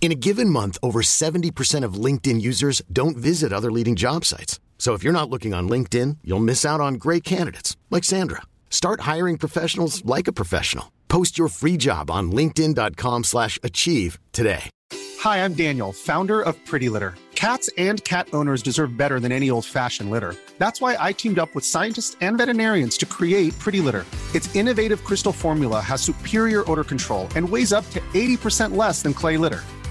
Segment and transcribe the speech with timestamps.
[0.00, 4.58] In a given month, over 70% of LinkedIn users don't visit other leading job sites.
[4.78, 8.40] So if you're not looking on LinkedIn, you'll miss out on great candidates like Sandra.
[8.70, 10.90] Start hiring professionals like a professional.
[11.08, 14.70] Post your free job on linkedin.com/achieve today.
[15.20, 17.14] Hi, I'm Daniel, founder of Pretty Litter.
[17.34, 20.34] Cats and cat owners deserve better than any old-fashioned litter.
[20.56, 24.06] That's why I teamed up with scientists and veterinarians to create Pretty Litter.
[24.34, 29.12] Its innovative crystal formula has superior odor control and weighs up to 80% less than
[29.12, 29.62] clay litter.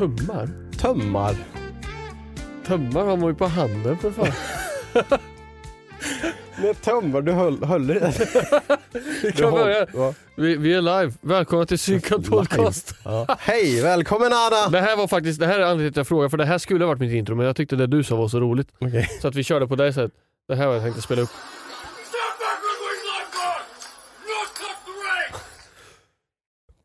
[0.00, 0.48] Tummar?
[0.78, 1.36] Tömmar.
[2.66, 4.32] Tummar har man ju på handen för fan.
[6.62, 7.22] Nej, tömmar.
[7.22, 8.12] Du höll, höll i den.
[9.22, 9.86] Vi kan börja.
[9.94, 10.14] Ja.
[10.36, 11.12] Vi, vi är live.
[11.20, 12.94] Välkomna till Synkad podcast.
[13.04, 13.26] Ja.
[13.38, 14.68] Hej, välkommen Anna!
[14.70, 16.58] Det här var faktiskt, det här är anledningen till att jag frågade för det här
[16.58, 18.68] skulle ha varit mitt intro men jag tyckte det du sa var så roligt.
[18.78, 19.08] Okej.
[19.22, 20.12] Så att vi körde på det sättet.
[20.48, 21.30] Det här var jag tänkte spela upp.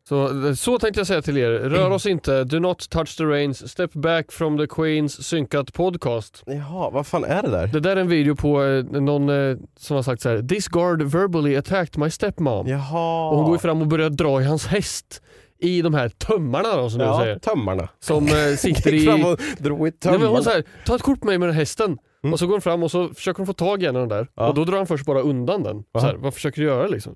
[0.09, 1.49] Så, så tänkte jag säga till er.
[1.51, 6.43] Rör oss inte, do not touch the reins, step back from the Queens synkat podcast.
[6.45, 7.67] Jaha, vad fan är det där?
[7.67, 10.67] Det där är en video på eh, någon eh, som har sagt så här: This
[10.67, 12.67] guard verbally attacked my stepmom.
[12.67, 13.29] Jaha.
[13.29, 15.21] Och hon går ju fram och börjar dra i hans häst
[15.59, 17.39] i de här tömmarna då, som du säger.
[17.39, 17.89] tömmarna.
[17.99, 19.05] Som eh, sitter Gick i...
[19.05, 20.23] fram och drog i Nej, tömmarna.
[20.23, 21.97] men hon säger ta ett kort på mig med den här hästen.
[22.23, 22.33] Mm.
[22.33, 24.09] Och så går hon fram och så försöker hon få tag i en av den
[24.09, 24.27] där.
[24.35, 24.47] Ja.
[24.47, 25.83] Och då drar han först bara undan den.
[25.93, 27.15] Så här, vad försöker du göra liksom?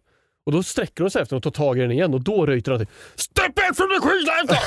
[0.49, 2.71] Och då sträcker hon sig efter och tar tag i den igen och då ryter
[2.71, 4.57] han till Step back from the queen!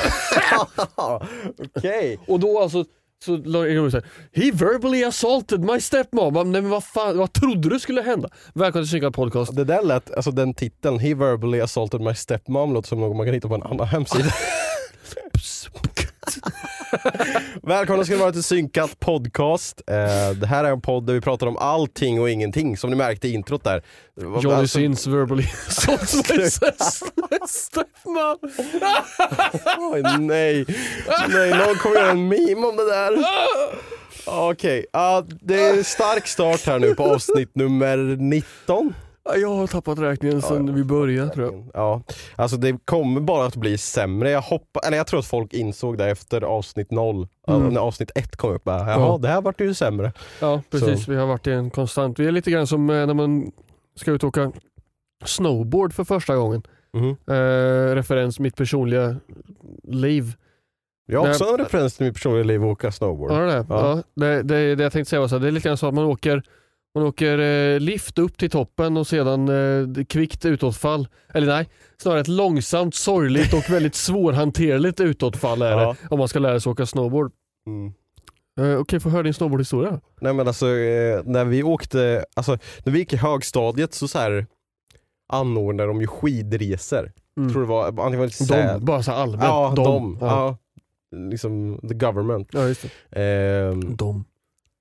[1.77, 2.19] Okej.
[2.27, 2.85] och då alltså
[3.25, 6.35] så här, He verbally assaulted my stepmom.
[6.35, 8.29] Nej men vad fan, vad trodde du skulle hända?
[8.55, 9.57] Välkommen till Synkad podcast.
[9.57, 13.27] Det där lät, alltså den titeln, He verbally assaulted my stepmom, låter som något man
[13.27, 14.25] kan hitta på en annan hemsida.
[17.63, 19.83] Välkomna ska ni vara till Synkat podcast.
[19.87, 22.97] Eh, det här är en podd där vi pratar om allting och ingenting, som ni
[22.97, 23.83] märkte i introt där.
[24.21, 26.39] Johnny Alltså- Sins verbally assaulted
[27.31, 28.39] my stepmom.
[29.93, 30.65] Oj, nej.
[31.29, 33.13] nej, någon kommer göra en meme om det där.
[34.27, 38.95] Okej, ja, det är stark start här nu på avsnitt nummer 19.
[39.25, 41.71] Jag har tappat räkningen sen vi började tror jag.
[41.75, 42.03] Ja,
[42.37, 44.31] alltså det kommer bara att bli sämre.
[44.31, 47.29] Jag, hoppa, eller jag tror att folk insåg det efter avsnitt 0.
[47.49, 47.69] Mm.
[47.69, 48.65] När avsnitt 1 kom upp.
[48.65, 49.19] Bara, Jaha, Ja.
[49.23, 50.13] det här vart ju sämre.
[50.41, 51.11] Ja precis, Så.
[51.11, 53.53] vi har varit i en konstant, vi är lite grann som eh, när man
[53.97, 54.53] ska ut och åka
[55.25, 56.63] snowboard för första gången.
[56.93, 57.17] Mhm.
[57.27, 59.17] Eh, referens mitt personliga
[59.85, 60.35] liv.
[61.07, 63.31] Jag har också en referens till mitt personliga liv att åka snowboard.
[63.31, 63.67] Du det?
[63.69, 63.97] Ja.
[63.97, 64.03] Ja.
[64.15, 65.95] det, det, det jag tänkte säga var så här, det är lite grann så att
[65.95, 66.43] man åker
[66.95, 71.09] man åker eh, lift upp till toppen och sedan eh, kvickt utåtfall.
[71.35, 71.69] Eller nej,
[72.03, 75.97] snarare ett långsamt, sorgligt och väldigt svårhanterligt utåtfall är Ja.
[76.03, 77.33] det om man ska lära sig åka snowboard.
[77.67, 77.93] Mm.
[78.61, 80.01] Eh, Okej, få höra din snowboardhistoria.
[80.21, 84.19] Nej men alltså eh, när vi åkte, alltså när vi gick i högstadiet så, så
[84.19, 84.47] här
[85.33, 87.13] anordnade de ju skidresor.
[87.37, 87.53] Mm.
[87.53, 89.43] Tror det var, antingen var det De, bara så allmänt.
[89.45, 89.85] Ja, de.
[89.85, 90.19] de.
[90.21, 90.27] Ja.
[90.27, 90.57] Ja.
[91.31, 92.49] Liksom the government.
[92.53, 93.21] ja, just det.
[93.23, 94.25] Ehm, De.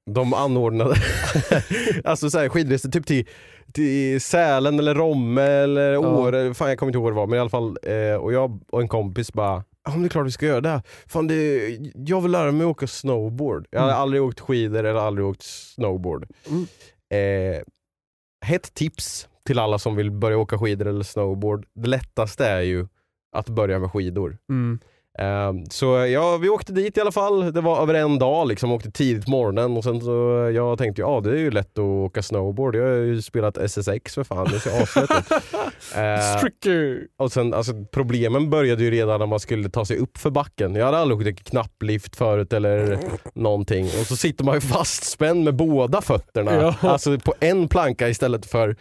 [0.09, 0.95] De anordnade
[2.03, 3.27] alltså så här, skidresor typ till,
[3.73, 7.37] till Sälen eller Romme eller Åre, fan jag kommer inte ihåg vad det var men
[7.37, 10.27] i alla fall, eh, och jag och en kompis bara Ja men det är klart
[10.27, 10.81] vi ska göra det.
[11.07, 13.67] Fan, det jag vill lära mig åka snowboard.
[13.71, 14.01] Jag har Mm.
[14.01, 16.27] aldrig åkt skidor eller aldrig åkt snowboard.
[16.49, 16.67] Mm.
[17.13, 17.61] Eh,
[18.55, 21.65] ett tips till alla som vill börja åka skidor eller snowboard.
[21.75, 22.87] Det lättaste är ju
[23.37, 24.37] att börja med skidor.
[24.49, 24.79] Mm.
[25.19, 27.53] Ehm, så ja, vi åkte dit i alla fall.
[27.53, 28.71] Det var över en dag, liksom.
[28.71, 31.83] åkte tidigt på morgonen och sen så jag tänkte ja det är ju lätt att
[31.83, 32.75] åka snowboard.
[32.75, 35.41] Jag har ju spelat SSX för fan, det ser aslätt ut.
[36.37, 36.99] Stricker.
[37.17, 40.75] och sen, alltså, problemen började ju redan när man skulle ta sig upp för backen.
[40.75, 42.99] Jag hade aldrig åkt knapplift förut eller
[43.33, 43.85] någonting.
[43.85, 46.53] Och så sitter man ju fastspänd med båda fötterna.
[46.81, 46.89] Ja.
[46.89, 48.75] Alltså på en planka istället för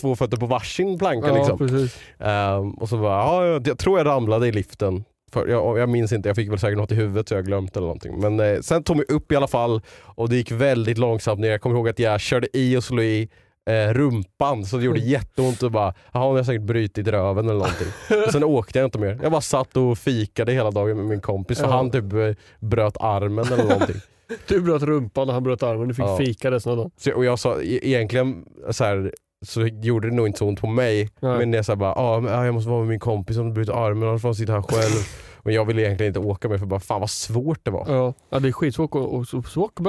[0.00, 1.28] två fötter på varsin planka.
[1.28, 1.88] Ja, liksom.
[2.18, 5.04] Ehm, och så bara, ja, jag- jag tror jag ramlade i liften.
[5.32, 7.76] För, jag, jag minns inte, jag fick väl säkert något i huvudet så jag glömt
[7.76, 8.20] eller någonting.
[8.20, 11.50] Men eh, sen tog jag upp i alla fall och det gick väldigt långsamt ner.
[11.50, 13.28] Jag kommer ihåg att jag körde i och slog i
[13.70, 17.44] eh, rumpan så det gjorde jätteont och bara, jaha nu har jag säkert brutit röven
[17.44, 17.88] eller någonting.
[18.26, 19.18] och sen åkte jag inte mer.
[19.22, 21.70] Jag bara satt och fikade hela dagen med min kompis för Ja.
[21.72, 22.30] han typ eh,
[22.60, 23.96] bröt armen eller någonting.
[24.48, 26.16] Du bröt rumpan och han bröt armen, du fick Ja.
[26.18, 26.90] fika resten av dagen.
[26.96, 29.12] Så, och jag sa e- egentligen så, här,
[29.46, 31.10] så gjorde det nog inte så ont på mig.
[31.20, 31.38] Nej.
[31.38, 34.08] Men jag sa bara, ah, ah, jag måste vara med min kompis som brutit armen,
[34.08, 35.06] annars får han sitta här själv.
[35.42, 37.84] men jag ville egentligen inte åka med för bara fan vad svårt det var.
[37.88, 39.80] Ja, ja det är skitsvårt att, och, svårt,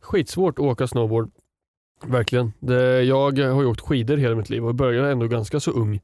[0.00, 1.30] skitsvårt att åka snowboard.
[2.04, 2.52] Verkligen.
[2.60, 6.00] Det, jag har ju åkt skidor hela mitt liv och började ändå ganska så ung.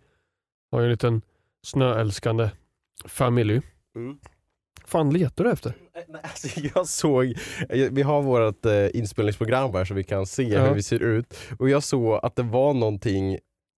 [0.71, 1.23] Har ju en liten
[1.67, 2.51] snöälskande
[3.05, 3.63] familj.
[3.97, 4.19] Mm.
[4.87, 5.73] Fan letar du efter?
[6.09, 7.35] Nej, Alltså, jag såg,
[7.91, 10.67] vi har vårt eh, inspelningsprogram här så vi kan se Ja.
[10.67, 11.39] hur vi ser ut.
[11.59, 13.39] Och jag såg att det var någonting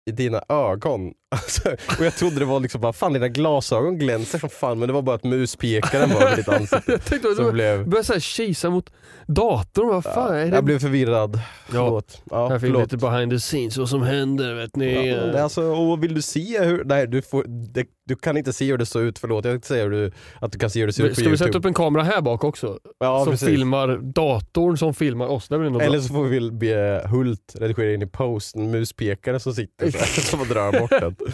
[0.09, 1.13] i dina ögon.
[1.30, 1.70] Alltså,
[2.00, 4.94] och jag trodde det var liksom bara, fan dina glasögon glänser som fan men det
[4.94, 6.84] var bara att muspekaren var över ditt ansikte.
[6.92, 8.90] jag tänkte att du blev, började så här kisa mot
[9.28, 9.88] datorn.
[9.88, 10.56] Vad fan är det?
[10.56, 11.36] jag blev förvirrad.
[11.36, 11.42] Ja.
[11.70, 12.22] Förlåt.
[12.32, 12.82] Ja, här fick förlåt.
[12.82, 15.08] lite behind the scenes, vad som händer vet ni.
[15.10, 17.44] Ja, alltså, och vill du se hur, nej du, får,
[17.74, 20.12] det, du kan inte se hur det såg ut, förlåt jag tänkte säga hur du,
[20.42, 21.48] att du kan se hur det ser ut på Ska vi Youtube.
[21.48, 22.80] sätta upp en kamera här bak också?
[23.00, 23.48] ja, som precis.
[23.48, 25.52] filmar datorn som filmar oss.
[25.52, 29.98] Eller så får vi be Hult redigera in i post, en muspekare som sitter så
[29.98, 31.16] här, som drar bort den.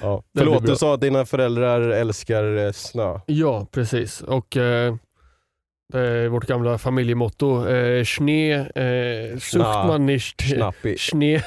[0.00, 0.22] Ja.
[0.38, 3.20] Förlåt, du sa att dina föräldrar älskar eh, snö.
[3.26, 4.20] Ja, precis.
[4.20, 4.94] Och eh,
[5.92, 7.68] är vårt gamla familjemotto.
[7.68, 10.42] Eh, Schnee, eh, sucht man nicht.
[10.98, 11.42] Schnee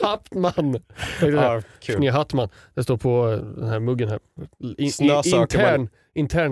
[0.00, 0.78] habt man.
[1.20, 1.96] Ja, kul.
[1.96, 2.48] Schnee man.
[2.74, 4.18] Det står på eh, den här muggen här.
[4.78, 5.80] In, Snö söker man.
[5.80, 5.88] intern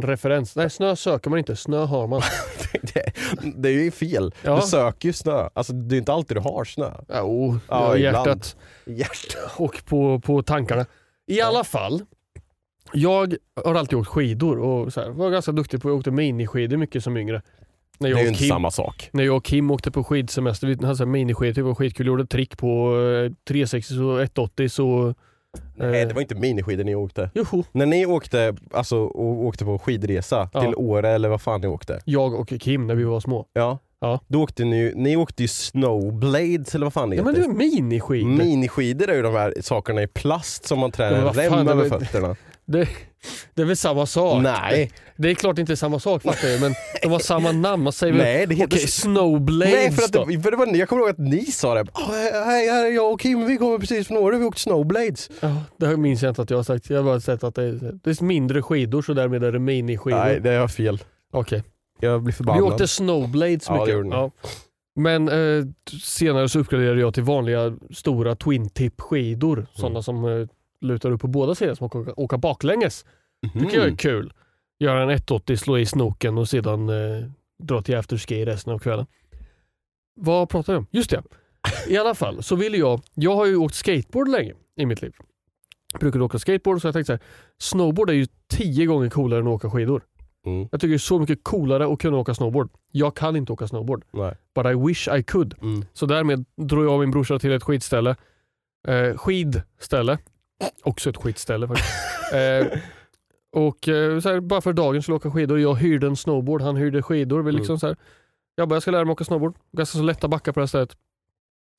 [0.03, 0.57] referens.
[0.57, 1.57] Nej, snö söker man inte.
[1.57, 2.23] Snö har man.
[2.95, 3.13] det,
[3.57, 4.35] det är ju fel.
[4.43, 4.57] Ja.
[4.57, 5.49] Du söker ju snö.
[5.55, 6.91] Alltså, det är inte alltid du har snö.
[7.15, 8.57] Jo, Ja, hjärtat
[8.87, 9.39] Hjärta.
[9.57, 10.87] och på, på tankarna.
[11.27, 12.03] I alla fall,
[12.93, 16.77] jag har alltid åkt skidor och så här, var ganska duktig på att åka miniskidor
[16.77, 17.43] mycket som yngre.
[17.99, 19.09] När Det är jag ju inte Kim, samma sak.
[19.13, 22.59] när jag och Kim åkte på skidsemester, vi hade miniskidor, det var skitkul, gjorde trick
[22.59, 25.15] på eh, 360 och 180 så...
[25.75, 27.31] Nej, eh, det var inte miniskidor ni åkte.
[27.35, 30.61] Joho, När ni åkte, alltså, och åkte på skidresa Ja.
[30.61, 32.01] till Åre eller vad fan ni åkte.
[32.05, 33.47] jag och Kim när vi var små.
[33.53, 33.79] Ja.
[34.01, 34.21] Ja.
[34.29, 37.41] Då åkte ni, ni åkte ju snowblades eller vad fan det Ja heter.
[37.49, 38.29] men det är miniskidor.
[38.29, 41.69] Miniskidor är ju de här sakerna i plast som man Ja, tränar men en rem
[41.69, 42.37] över fötterna.
[42.67, 42.89] det,
[43.55, 44.43] det är väl samma sak?
[44.43, 47.83] Nej, Det är klart inte samma sak fattar jag men de har samma namn.
[47.83, 48.77] Man säger nej det heter...
[48.77, 51.75] okej snowblades Nej för, att det, för det var, jag kommer ihåg att ni sa
[51.75, 51.85] det.
[51.95, 52.33] "Åh, Hej,
[52.71, 55.31] här är jag och Kim, vi kommer precis från Åre, vi åkte snowblades.
[55.41, 56.91] Ja, det här minns jag inte att jag har sagt.
[56.91, 59.59] Jag har bara sett att det är, det är mindre skidor så därmed är det
[59.59, 60.19] miniskidor.
[60.19, 60.99] Nej, det är fel.
[61.33, 61.63] Okej.
[62.01, 62.63] Jag blir Vi förbannad.
[62.63, 63.95] åkte snowblades Ja, det mycket.
[63.95, 64.15] gjorde ni.
[64.15, 64.31] Ja.
[64.99, 65.65] Men eh,
[66.03, 69.55] senare så uppgraderade jag till vanliga stora twin tip skidor.
[69.57, 69.67] Mm.
[69.75, 70.47] Sådana som eh,
[70.81, 73.05] lutar upp på båda sidor som åka, åka baklänges.
[73.47, 73.65] Mhm.
[73.65, 74.33] tycker jag är kul.
[74.79, 77.29] Göra en 180, slå i snoken och sedan eh,
[77.63, 79.07] dra till afterski resten av kvällen.
[80.21, 80.87] Vad pratar jag om?
[80.91, 81.23] Just det.
[81.89, 85.13] I alla fall så ville jag, jag har ju åkt skateboard länge i mitt liv.
[85.93, 87.23] Jag brukade åka skateboard så jag tänkte så här,
[87.59, 90.03] snowboard är ju tio gånger coolare än att åka skidor.
[90.47, 90.69] Mm.
[90.73, 92.71] Jag tycker det är så mycket coolare att kunna åka snowboard.
[92.93, 94.37] Jag kan inte åka snowboard, Nej.
[94.55, 95.55] but I wish I could.
[95.63, 95.85] Mm.
[95.93, 98.17] Så därmed drog jag och min brorsa till ett skidställe.
[98.89, 100.19] Eh, skidställe.
[100.83, 101.89] Också ett skidställe faktiskt.
[102.33, 102.79] eh,
[103.53, 105.61] och eh, så här, bara för dagen skulle jag åka skidor.
[105.61, 107.43] Jag hyrde en snowboard, han hyrde skidor.
[107.43, 107.97] Vi liksom så här,
[108.55, 109.55] jag bara, jag ska lära mig åka snowboard.
[109.73, 110.97] Ganska så lätta backar på det här stället.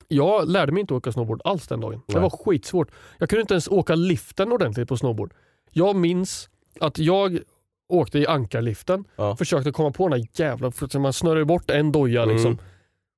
[0.08, 2.02] Jag lärde mig inte åka snowboard alls den dagen.
[2.06, 2.22] Det Nej.
[2.22, 2.90] var skitsvårt.
[3.18, 5.34] Jag kunde inte ens åka liften ordentligt på snowboard.
[5.72, 6.48] Jag minns
[6.80, 7.38] att jag
[7.88, 9.36] åkte i ankarliften, Ja.
[9.36, 10.70] försökte komma på den här jävla...
[10.70, 12.52] för Man snurrar bort en doja liksom.
[12.52, 12.64] Mm.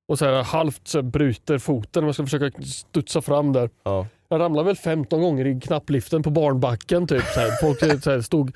[0.08, 2.04] Och så här, halvt så här, bryter foten.
[2.04, 3.70] Man ska försöka studsa fram där.
[3.82, 4.06] Ja.
[4.32, 7.06] Jag ramlade väl 15 gånger i knappliften på barnbacken.
[7.06, 7.50] Typ, så här.
[7.60, 8.52] Folk eh, så här, stod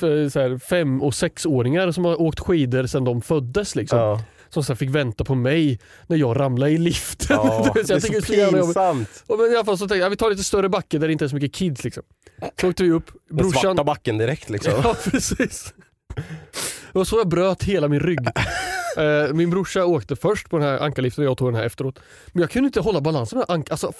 [0.00, 3.74] så här, fem och sexåringar som har åkt skidor sedan de föddes.
[3.76, 4.24] Liksom, Ja.
[4.48, 7.36] Som så här, fick vänta på mig när jag ramlade i liften.
[7.36, 9.24] Ja, det är jag så pinsamt.
[9.26, 11.06] Och men i alla fall så tänkte jag, ja, vi tar lite större backe där
[11.06, 11.84] det inte är så mycket kids.
[11.84, 12.02] Liksom.
[12.60, 13.10] Så åkte vi upp.
[13.28, 14.72] Den Brorsan, svarta backen direkt liksom.
[14.84, 15.74] Ja, precis.
[16.92, 18.18] Det var så jag bröt hela min rygg.
[18.96, 21.98] Eh, min brorsa åkte först på den här ankarliften och jag tog den här efteråt.
[22.32, 23.92] Men jag kunde inte hålla balansen med ank- Alltså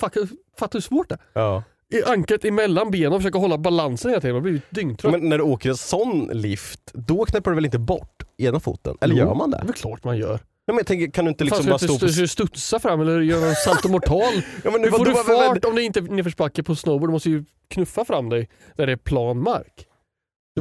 [0.73, 1.41] du hur svårt det är?
[1.41, 1.63] Ja.
[1.93, 4.35] I ankaret emellan benen och försöka hålla balansen hela tiden.
[4.35, 5.13] Man blir dyngtrött.
[5.13, 8.97] Men när du åker en sån lift, då knäpper du väl inte bort ena foten?
[9.01, 9.61] Eller Jo, gör man Det det?
[9.63, 10.31] är väl klart man gör.
[10.31, 12.13] Ja, men jag tänker, kan du inte liksom Fan, bara ska stå du på...
[12.13, 14.33] stu- studsa fram eller göra en saltomortal?
[14.65, 17.09] Ja, men Hur får du fart om det inte är nedförsbacke på snowboard?
[17.09, 19.87] Du måste ju knuffa fram dig där det är plan mark.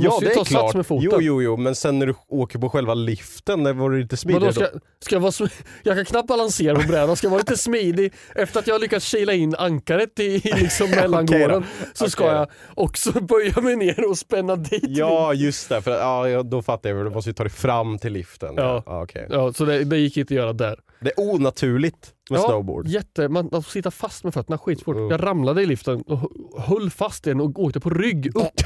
[0.02, 1.10] Du måste ju ta sats med foten.
[1.12, 4.08] Jo, jo, jo, men sen när du åker på själva liften, det var det lite
[4.14, 4.80] Vadå, smidigare ska, då?
[5.00, 5.50] ska jag, vara sm-
[5.84, 9.06] jag kan knappt balansera på brädan, ska jag vara lite smidig efter att jag lyckats
[9.06, 12.36] kila in ankaret i, i liksom mellangården så ska Okej.
[12.36, 15.82] jag också böja mig ner och spänna dit Ja, just det.
[15.82, 17.06] För, ja, ja, då fattar jag.
[17.06, 18.54] Du måste ju ta dig fram till liften.
[18.58, 18.84] Ja.
[18.86, 19.28] Ja, okej.
[19.30, 20.80] Ja, så det, det gick inte att göra där.
[21.00, 22.88] Det är onaturligt med ja, snowboard.
[22.88, 24.96] Jätte, man, att sitta fast med fötterna, skitsvårt.
[24.96, 25.10] Mm.
[25.10, 28.62] Jag ramlade i liften och höll fast den och åkte på rygg upp.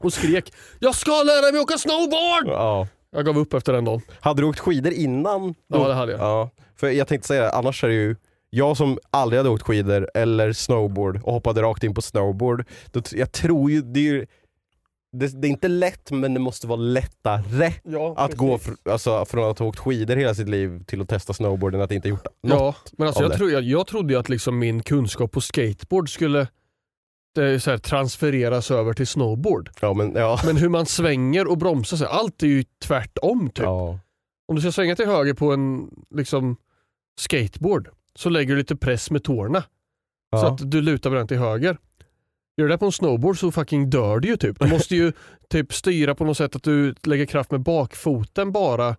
[0.00, 2.88] Och skrek “Jag ska lära mig åka snowboard!” Ja.
[3.10, 4.00] Jag gav upp efter den dagen.
[4.20, 5.54] Hade du åkt skidor innan?
[5.66, 6.20] Ja det hade jag.
[6.20, 8.16] Ja, för jag tänkte säga det, annars är det ju
[8.50, 12.64] jag som aldrig hade åkt skidor eller snowboard och hoppade rakt in på snowboard.
[13.12, 14.26] Jag tror ju, det är ju
[15.12, 19.24] det, det är inte lätt men det måste vara lättare Ja, att gå fr, alltså,
[19.24, 22.08] från att ha åkt skidor hela sitt liv till att testa snowboard än att inte
[22.08, 22.60] gjort något.
[22.60, 23.36] Ja, men alltså jag, det.
[23.36, 26.48] tro, jag, jag trodde ju att liksom min kunskap på skateboard skulle
[27.36, 29.70] så här, transfereras över till snowboard.
[29.80, 30.40] Ja, men, ja.
[30.46, 33.50] Men hur man svänger och bromsar, så här, allt är ju tvärtom.
[33.50, 33.64] Typ.
[33.64, 33.98] Ja.
[34.48, 36.56] Om du ska svänga till höger på en liksom,
[37.20, 39.64] skateboard så lägger du lite press med tårna.
[40.40, 41.78] Så att du lutar den till höger.
[42.56, 44.60] Gör du det på en snowboard så fucking dör du ju typ.
[44.60, 45.12] Du måste ju
[45.48, 48.96] typ styra på något sätt att du lägger kraft med bakfoten bara.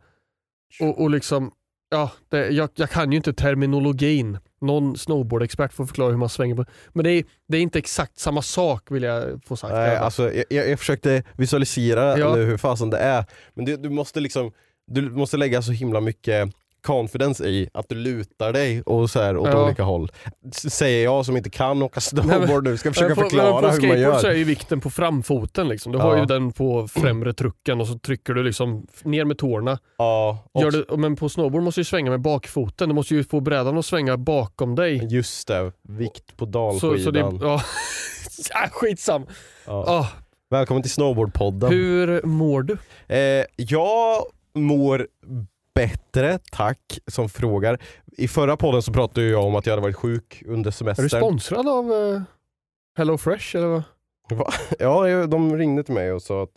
[0.82, 1.52] Och, och liksom,
[1.90, 4.38] ja, det, jag, jag kan ju inte terminologin.
[4.62, 6.66] Någon snowboardexpert får förklara hur man svänger på.
[6.94, 9.74] Men det är, det är inte exakt samma sak vill jag få sagt.
[9.74, 12.36] Nej, alltså, jag, jag, försökte visualisera Ja.
[12.36, 14.52] hur fasen det är, men du, du måste liksom
[14.88, 19.38] du måste lägga så himla mycket confidence i att du lutar dig och så här
[19.38, 19.66] åt Ja.
[19.66, 20.12] olika håll.
[20.52, 23.68] S- Säger jag som inte kan åka snowboard men- nu, ska försöka på, förklara på
[23.68, 24.20] hur man gör.
[24.20, 25.68] så är ju vikten på framfoten.
[25.68, 25.92] Liksom.
[25.92, 26.20] Du har Ja.
[26.20, 29.80] ju den på främre trucken och så trycker du liksom ner med tårna.
[29.98, 32.90] Ja, du, men på snowboard måste du svänga med bakfoten.
[32.90, 35.08] Du måste ju få brädan att svänga bakom dig.
[35.10, 37.00] Just det, vikt på Så, dalskidan.
[37.04, 37.62] så det, ja.
[38.54, 39.26] Ah, Skitsam.
[39.66, 39.74] ja.
[39.88, 40.08] Ah,
[40.50, 41.70] Välkommen till snowboardpodden.
[41.72, 42.78] hur mår du?
[43.16, 44.24] Eh, jag
[44.56, 45.08] mår
[45.78, 47.80] bättre, tack, som frågar.
[48.18, 51.04] I förra podden så pratade jag om att jag hade varit sjuk under Är semestern.
[51.06, 52.22] du sponsrad av uh,
[52.98, 53.84] Hello Fresh eller vad?
[54.80, 56.50] Ja, jag- de ringde till mig och sa att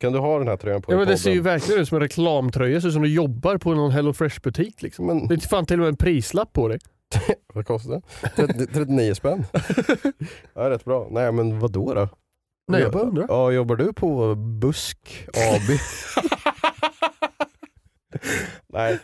[0.00, 1.96] kan du ha den här tröjan på Ja, men det ser ju verkligen ut som
[1.96, 2.80] en reklamtröja.
[2.80, 4.82] Ser ut som du jobbar på någon Hello Fresh butik.
[4.82, 5.06] Liksom.
[5.06, 6.78] Men Det är fan till och med en prislapp på dig.
[7.54, 8.02] vad kostar?
[8.36, 9.44] 30 39 spänn.
[10.54, 11.08] ja, rätt bra.
[11.10, 11.94] Nej men vad då?
[11.94, 12.08] då?
[12.72, 13.26] Nej, jag bara undrar.
[13.28, 15.78] Ja, jobbar du på Busk AB?
[18.72, 18.98] Nej,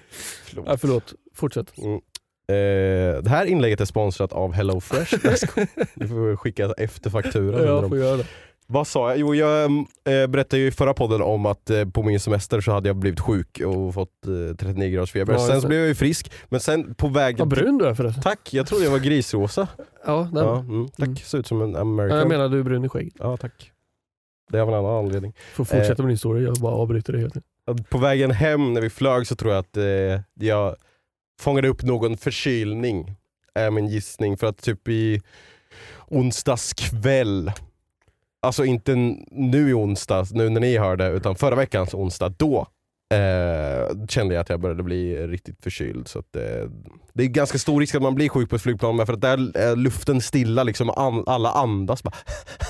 [0.44, 0.64] förlåt.
[0.68, 1.78] Ja, förlåt, fortsätt.
[1.78, 2.00] Mm.
[2.48, 5.14] Eh, det här inlägget är sponsrat av Hello Fresh.
[5.14, 5.68] Nej, jag skojar.
[5.94, 7.44] Du får skicka efterfaktura.
[7.44, 7.88] Ja, undrar jag de.
[7.90, 8.26] får göra det.
[8.66, 9.18] Vad sa jag?
[9.18, 12.72] Jo, jag eh, berättade ju i förra podden om att eh, på min semester så
[12.72, 15.32] hade jag blivit sjuk och fått eh, 39 graders feber.
[15.32, 17.38] Ja, sen så blev jag ju frisk, men sen på vägen...
[17.38, 18.22] Vad brun du är förresten.
[18.22, 19.68] Tack, jag trodde jag var grisrosa.
[20.06, 21.16] Ja, nej, Ja, mm, tack, Mm.
[21.16, 22.18] ser ut som en Ja, American.
[22.18, 23.14] jag menar du är brun i skägget.
[23.18, 23.70] Ja, tack.
[24.52, 25.32] Det är av en annan anledning.
[25.54, 25.96] Får fortsätta Eh.
[25.98, 27.48] med din historia, jag bara avbryter det hela tiden.
[27.90, 30.76] På vägen hem när vi flög så tror jag att eh, jag
[31.40, 33.14] fångade upp någon förkylning.
[33.54, 34.36] Är min gissning.
[34.36, 35.20] För att typ i
[36.08, 37.52] onsdags kväll,
[38.42, 38.94] alltså inte
[39.30, 42.66] nu i onsdags, nu när ni hörde, utan förra veckans onsdag, då
[43.14, 46.08] eh, kände jag att jag började bli riktigt förkyld.
[46.08, 46.68] Så att, eh,
[47.12, 49.20] det är ganska stor risk att man blir sjuk på ett flygplan, men för att
[49.20, 52.14] där är luften stilla, liksom, an, alla andas bara.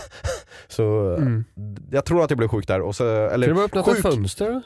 [0.68, 1.44] Så Mm.
[1.90, 2.80] jag tror att jag blev sjuk där.
[2.80, 4.62] Och så, eller, Kan du bara öppna ett fönster?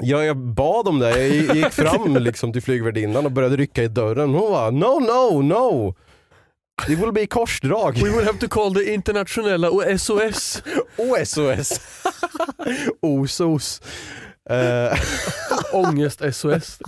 [0.00, 1.26] Ja, jag bad om det.
[1.26, 4.34] Jag gick fram liksom till flygvärdinnan och började rycka i dörren.
[4.34, 5.94] Hon bara no, no, no.
[6.86, 7.94] Det will be korsdrag.
[7.94, 10.62] We will have to call the internationella och SOS.
[10.96, 11.80] OSOS.
[13.02, 13.82] OSOS.
[14.50, 14.98] Eh,
[15.72, 16.78] Ångest-SOS.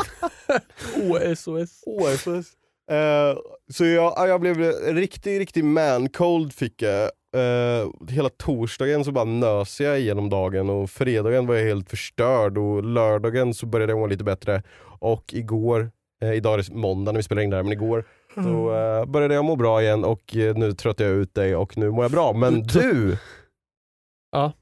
[0.96, 1.82] OSOS.
[1.86, 2.46] OSOS.
[2.90, 3.38] Eh,
[3.72, 4.56] så jag, ja, jag blev
[4.94, 7.10] riktigt, riktigt man cold fick jag.
[7.36, 12.58] Eh, hela torsdagen så bara nös jag igenom dagen och fredagen var jag helt förstörd
[12.58, 14.62] och lördagen så började jag må lite bättre.
[15.00, 15.90] Och igår,
[16.22, 18.04] eh, idag är det måndag när vi spelar in det här, men igår
[18.34, 21.76] så eh, började jag må bra igen och eh, nu tröttade jag ut dig och
[21.78, 22.32] nu mår jag bra.
[22.32, 23.18] Men Du- du!
[24.32, 24.52] Ja.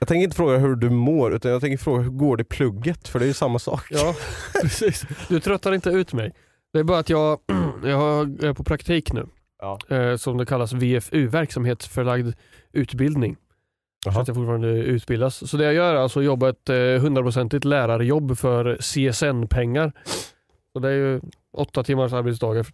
[0.00, 2.44] Jag tänker inte fråga hur du mår, utan jag tänker fråga hur går det i
[2.44, 3.08] plugget?
[3.08, 3.86] För det är ju samma sak.
[3.90, 4.14] Ja,
[4.62, 5.04] precis.
[5.28, 6.32] Du tröttar inte ut mig.
[6.72, 7.38] Det är bara att jag,
[7.84, 9.26] jag är på praktik nu.
[9.64, 9.96] Ja.
[9.96, 12.34] Eh, som det kallas VFU, verksamhetsförlagd
[12.72, 13.36] utbildning.
[14.04, 15.50] Så att jag fortfarande utbildas.
[15.50, 19.92] Så det jag gör är alltså att jobba ett eh, hundraprocentigt lärarjobb för CSN-pengar.
[20.72, 21.20] Så det är ju
[21.56, 22.66] åtta timmars arbetsdagar.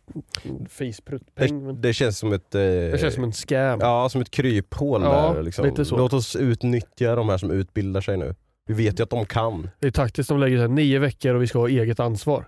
[0.68, 1.66] Fispruttpeng.
[1.66, 2.54] Det, det känns som ett...
[2.54, 3.78] Eh, Det känns som en scam.
[3.82, 5.42] Ja, som ett kryphål Ja, där.
[5.42, 5.64] Liksom.
[5.64, 5.96] lite så.
[5.96, 8.34] Låt oss utnyttja de här som utbildar sig nu.
[8.66, 9.70] Vi vet ju att de kan.
[9.78, 12.44] Det är taktiskt, de lägger här nio veckor och vi ska ha eget ansvar.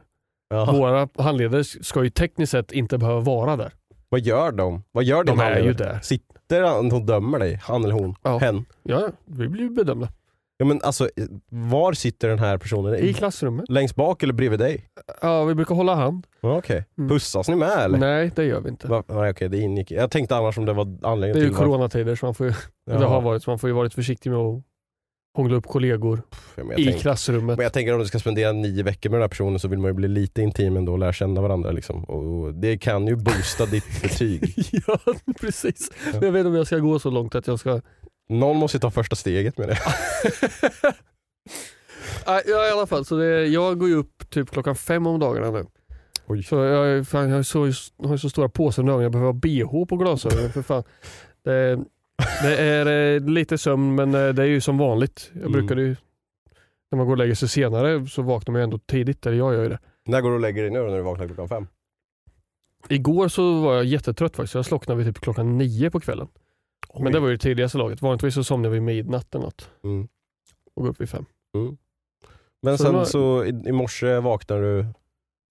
[0.51, 0.73] Ja.
[0.73, 3.73] Våra handledare ska ju tekniskt sett inte behöva vara där.
[4.12, 4.83] Vad gör de?
[4.92, 5.99] Vad gör De din är ju där.
[6.02, 6.23] Sitt.
[6.47, 8.38] Det är han hon dömer dig, han eller hon, Ja.
[8.38, 8.64] hen.
[8.83, 10.09] Ja, vi blir ju bedömda.
[10.57, 11.09] Ja, men alltså,
[11.49, 12.95] var sitter den här personen?
[12.95, 13.64] I klassrummet.
[13.69, 14.85] Längst bak eller bredvid dig?
[15.23, 16.26] Ja, vi brukar hålla hand.
[16.40, 16.85] Ja, Okej.
[16.99, 17.09] Mm.
[17.11, 17.99] Pussas ni med eller?
[17.99, 18.88] Nej, det gör vi inte.
[18.88, 19.02] Va?
[19.09, 19.90] Nej okej, det ingick.
[19.90, 22.35] Jag tänkte annars om det var anledningen Det är ju till varför- coronatider så man
[22.35, 22.52] får ju,
[22.87, 22.99] Jaha.
[22.99, 24.62] det har varit, så man får ju varit försiktig med att
[25.35, 26.23] hångla upp kollegor
[26.55, 27.57] Ja, i tänker- klassrummet.
[27.57, 29.79] Men jag tänker om du ska spendera nio veckor med den här personen så vill
[29.79, 31.71] man ju bli lite intim ändå och lära känna varandra.
[31.71, 32.05] Liksom.
[32.05, 34.55] Och det kan ju boosta ditt betyg.
[34.87, 34.99] ja,
[35.41, 35.91] precis.
[36.12, 37.81] Men jag vet inte om jag ska gå så långt att jag ska...
[38.29, 39.79] Någon måste ju ta första steget med det.
[42.27, 45.51] Ja, i alla fall, så det, jag går ju upp typ klockan fem om dagarna
[45.51, 45.67] nu.
[46.27, 46.43] Oj.
[46.43, 47.59] Så jag, fan, jag har, så,
[48.09, 49.39] har så stora påsar under ögonen, jag behöver ha
[49.83, 50.53] bh på glasögonen.
[50.53, 50.83] För fan.
[51.45, 51.79] Det,
[52.42, 55.31] det är eh, lite sömn men eh, det är ju som vanligt.
[55.33, 55.52] Jag Mm.
[55.52, 55.97] brukade ju,
[56.90, 59.54] när man går och lägger sig senare så vaknar man ju ändå tidigt, eller jag
[59.54, 59.78] gör ju det.
[60.07, 61.66] När går du och lägger dig nu när du vaknar klockan fem?
[62.88, 66.28] Igår så var jag jättetrött faktiskt, jag slocknade vid typ klockan nio på kvällen.
[67.00, 68.02] Men det var ju det tidigaste laget.
[68.02, 70.09] Vanligtvis så somnar jag vid midnatt eller något Mm.
[70.75, 71.25] och går upp vid fem.
[71.57, 71.76] Mm.
[72.62, 74.87] Men Så sen då- så i, i morse vaknar du...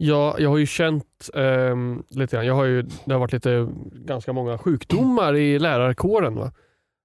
[0.03, 2.45] Ja, jag har ju känt ehm, lite grann.
[2.45, 6.35] Jag har ju, det har varit lite, ganska många sjukdomar i lärarkåren.
[6.35, 6.51] Va?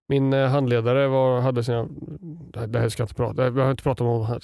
[0.09, 1.89] Min eh, handledare var, hade sina,
[2.67, 4.43] det här- ska jag inte prata jag har inte pratat om det här.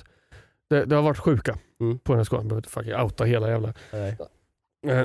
[0.71, 1.99] Det, det har varit sjuka Mm.
[1.99, 2.43] på den här skolan.
[2.43, 3.69] Jag behöver inte fucking outa hela jävla...
[4.87, 5.05] Eh,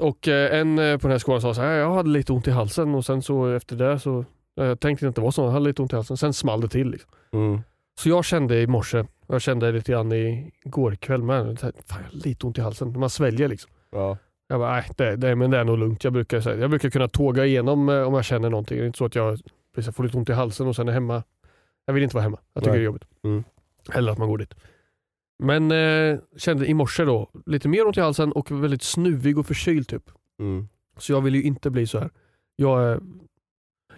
[0.00, 2.48] och eh, en eh, på den här skolan sa så här, jag hade lite ont
[2.48, 4.18] i halsen och sen så efter det så,
[4.60, 6.16] eh, jag tänkte inte det var så, jag hade lite ont i halsen.
[6.16, 6.90] Sen small det till.
[6.90, 7.10] Liksom.
[7.32, 7.60] Mm.
[7.98, 11.94] Så jag kände i morse, jag kände lite grann i går kväll med, fan, jag
[11.94, 12.98] har lite ont i halsen.
[13.00, 13.70] Man sväljer liksom.
[13.90, 14.18] Ja.
[14.48, 16.04] Jag bara, nej, det, det, men det är nog lugnt.
[16.04, 18.78] Jag brukar, här, jag brukar kunna tåga igenom eh, om jag känner någonting.
[18.78, 19.38] Det är inte så att jag,
[19.76, 21.22] jag får lite ont i halsen och sen är hemma.
[21.86, 22.38] Jag vill inte vara hemma.
[22.54, 22.78] Jag tycker Nej.
[22.78, 23.04] det är jobbigt.
[23.24, 23.44] Mm.
[23.92, 24.54] Eller att man går dit.
[25.38, 29.46] Men eh, kände i morse då, lite mer ont i halsen och väldigt snuvig och
[29.46, 30.10] förkyld typ.
[30.38, 30.68] Mm.
[30.98, 32.10] Så jag vill ju inte bli så här.
[32.56, 33.00] Jag, är-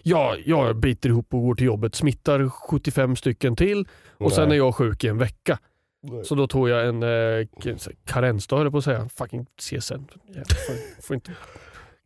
[0.08, 4.48] jag, jag biter ihop och går till jobbet, smittar 75 stycken till och sen är
[4.48, 4.56] Nej.
[4.56, 5.58] jag sjuk i en vecka.
[6.24, 7.46] Så då tog jag en eh,
[8.04, 9.08] karensdag höll jag på att säga.
[9.08, 9.94] Fucking CSN.
[10.26, 11.32] Jävlar, får, får inte.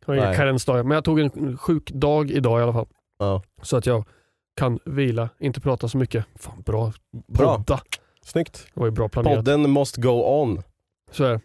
[0.07, 0.37] Jag Nej.
[0.37, 0.83] karensdagar.
[0.83, 2.87] Men jag tog en sjukdag idag i alla fall.
[3.19, 3.43] Ja.
[3.63, 4.05] Så att jag
[4.57, 6.25] kan vila, inte prata så mycket.
[6.39, 6.93] Fan bra
[7.29, 7.57] Bra.
[7.57, 7.81] podda.
[8.23, 8.67] Snyggt.
[8.75, 9.37] Det var ju bra planerat.
[9.37, 10.63] Podden måste go on.
[11.11, 11.41] Så är det.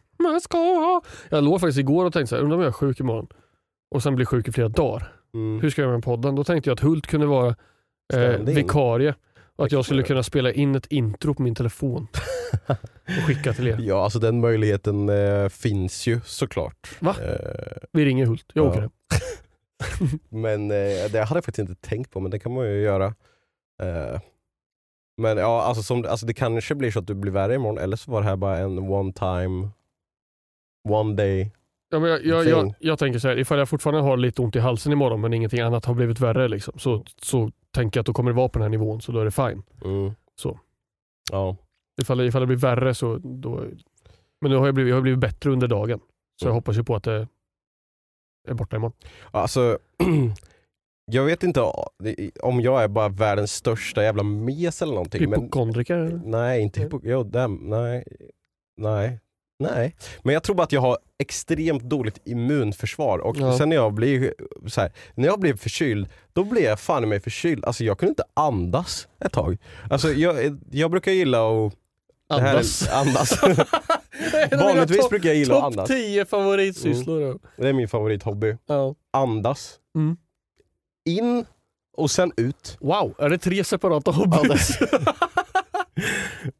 [1.29, 3.27] Jag låg faktiskt igår och tänkte så här, undrar om jag är sjuk imorgon.
[3.91, 5.11] Och sen blir sjuk i flera dagar.
[5.35, 5.61] Mm.
[5.61, 6.35] Hur ska jag göra med podden?
[6.35, 7.55] Då tänkte jag att Hult kunde vara
[8.13, 9.15] eh, vikarie.
[9.57, 12.07] Och att jag skulle kunna spela in ett intro på min telefon.
[12.67, 13.77] och skicka till er.
[13.81, 16.89] Ja, alltså den möjligheten eh, finns ju såklart.
[16.99, 17.15] Va?
[17.23, 18.45] Eh, Vi ringer Hult.
[18.53, 18.69] Jag Ja.
[18.69, 18.89] åker hem.
[20.29, 20.77] men eh,
[21.11, 23.05] det hade jag faktiskt inte tänkt på, men det kan man ju göra.
[23.83, 24.19] Eh,
[25.17, 27.97] men ja, alltså, som, alltså det kanske blir så att du blir värre imorgon, eller
[27.97, 29.69] så var det här bara en one time,
[30.89, 31.51] one day.
[31.89, 34.55] Ja, men jag, jag, jag, jag tänker så här, ifall jag fortfarande har lite ont
[34.55, 38.05] i halsen imorgon men ingenting annat har blivit värre liksom, så, så tänker jag att
[38.07, 39.63] då kommer det vara på den här nivån så då är det fine.
[39.85, 40.11] Mm.
[40.41, 40.59] Så.
[41.31, 41.55] Ja.
[42.01, 43.63] Ifall, ifall det blir värre så då...
[44.41, 45.99] Men nu har jag blivit, jag har blivit bättre under dagen.
[46.41, 46.55] Så jag Mm.
[46.55, 47.27] hoppas ju på att det
[48.47, 48.97] är borta imorgon.
[49.31, 49.77] Alltså,
[51.11, 51.61] jag vet inte
[52.41, 55.29] om jag är bara världens största jävla mes eller någonting.
[55.29, 55.97] Men, Hypokondriker?
[55.97, 56.21] eller?
[56.25, 58.03] nej, inte hypo, jo, damn, nej,
[58.77, 59.19] nej,
[59.59, 59.95] nej.
[60.23, 63.57] Men jag tror bara att jag har extremt dåligt immunförsvar och Ja.
[63.57, 64.33] sen när jag blir
[64.67, 67.65] så här, när jag blir förkyld, då blir jag fan i mig förkyld.
[67.65, 69.57] Alltså jag kunde inte andas ett tag.
[69.89, 71.73] Alltså jag, jag brukar gilla att
[72.27, 72.89] det här är- Andas.
[72.89, 73.41] andas.
[74.51, 75.89] Vanligtvis topp- brukar jag gilla att Topp andas.
[75.89, 76.01] Mm.
[76.01, 77.39] 10 favoritsysslor.
[77.57, 78.57] Det är min favorithobby.
[78.67, 78.95] Ja.
[79.13, 79.79] Andas.
[79.95, 80.17] Mm.
[81.05, 81.45] In
[81.97, 82.77] och sen ut.
[82.79, 84.77] Wow, är det tre separata hobbys?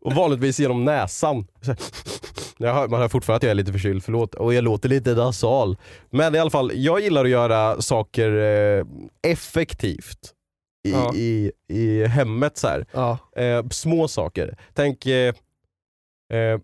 [0.01, 1.47] Och vanligtvis genom näsan.
[2.59, 4.35] Hör, man hör fortfarande att jag är lite förkyld, förlåt.
[4.35, 5.77] Och jag låter lite nasal.
[6.09, 8.85] Men i alla fall, jag gillar att göra saker eh,
[9.27, 10.31] effektivt.
[10.87, 11.13] I, Ja.
[11.15, 12.85] i, i hemmet så här.
[12.91, 13.17] ja.
[13.35, 14.57] Eh, små saker.
[14.73, 15.33] Tänk, eh,
[16.33, 16.59] eh,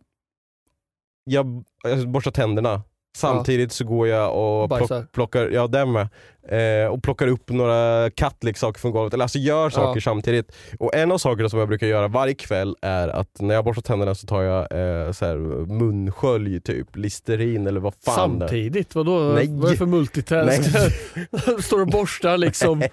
[1.24, 2.82] jag, jag borstar tänderna.
[3.18, 6.08] Samtidigt så går jag och plock, plockar, ja, den med,
[6.50, 9.14] eh, och plockar upp några kattleksaker från golvet.
[9.14, 10.02] Eller alltså gör saker Ja.
[10.04, 10.52] samtidigt.
[10.80, 13.82] Och en av sakerna som jag brukar göra varje kväll är att när jag borstar
[13.82, 18.16] tänderna så tar jag eh, så här, munskölj, typ Listerin eller vad fan.
[18.16, 18.96] Samtidigt?
[18.96, 19.20] Vadå?
[19.20, 19.48] Nej.
[19.50, 20.62] Vad är det för multitask?
[21.64, 22.82] Står och borstar liksom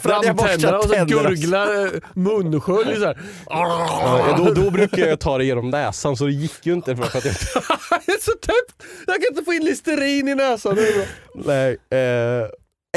[0.00, 3.14] framtänderna och så gurglar eh, munskölj så.
[3.46, 7.04] Ja, då, då brukar jag ta det genom näsan så det gick ju inte för
[7.04, 7.34] att jag
[8.06, 8.82] det är så täppt!
[9.06, 10.78] Jag kan inte få in Listerin i näsan.
[11.34, 12.48] Nej, eh,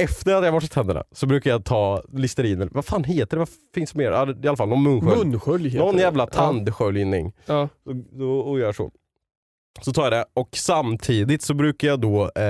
[0.04, 3.40] efter att jag borstat tänderna så brukar jag ta Listerin, eller vad fan heter det?
[3.40, 4.12] Vad finns mer?
[4.12, 5.16] Ja, I alla fall någon munskölj.
[5.26, 6.02] Munskölj heter någon det.
[6.02, 7.34] jävla tandsköljning.
[7.46, 7.70] Ja.
[8.20, 8.92] Och, och, gör så.
[9.82, 12.44] Så tar jag det och samtidigt så brukar jag då eh,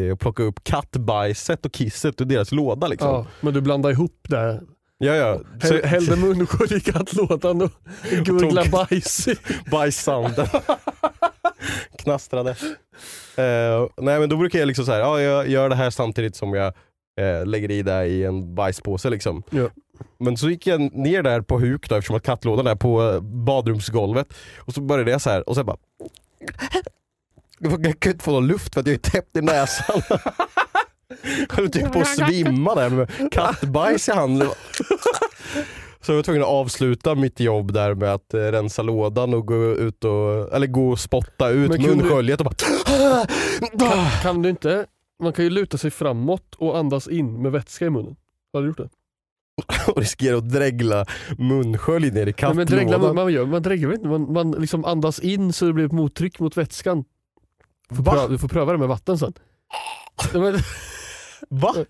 [0.00, 3.08] eh, plocka upp kattbajset och kisset ur deras låda liksom.
[3.08, 4.62] Ja, men du blandar ihop det.
[4.98, 5.40] Ja, ja.
[5.60, 7.70] Häll- Hällde munskölj i kattlådan och
[8.24, 9.28] gurgla tog- bajs
[9.70, 10.46] bajssanden.
[11.98, 12.50] Knastrade.
[13.36, 16.36] Eh, nej men då brukar jag liksom så här, ja, jag gör det här samtidigt
[16.36, 16.74] som jag
[17.20, 19.42] eh, lägger i det i en bajspåse liksom.
[19.50, 19.68] Ja.
[20.18, 23.20] Men så gick jag ner där på huk då, eftersom att kattlådan är på eh,
[23.20, 25.76] badrumsgolvet och så började jag så här och sen bara
[27.58, 30.02] jag kunde inte få någon luft för att jag är täppt i näsan.
[31.48, 34.48] Jag höll typ på att svimma där med kattbajs i handen.
[36.02, 39.46] Så jag var tvungen att avsluta mitt jobb där med att eh, rensa lådan och
[39.46, 43.26] gå ut och, eller gå och spotta ut munsköljet och bara
[44.22, 44.86] Kan du inte,
[45.22, 48.16] man kan ju luta sig framåt och andas in med vätska i munnen.
[48.52, 48.88] Har du gjort det?
[49.86, 51.06] och riskera att dregla
[51.38, 53.14] munskölj ner i Nej, men dregla, kattlådan.
[53.14, 56.38] man, gör, man dreglar inte, man, man liksom andas in så det blir ett mottryck
[56.38, 57.04] mot vätskan.
[57.88, 58.12] Du får, Va?
[58.12, 59.32] pröva, du får pröva det med vatten sen.
[61.48, 61.74] Va?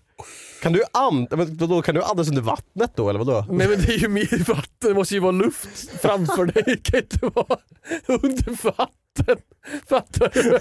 [0.63, 3.45] Kan du, and, men vadå, kan du andas under vattnet då eller vadå?
[3.49, 6.83] nej men det är ju mer vatten, det måste ju vara luft framför dig, det
[6.83, 7.57] kan inte vara
[8.07, 9.37] under vatten.
[9.89, 10.59] Fattar du?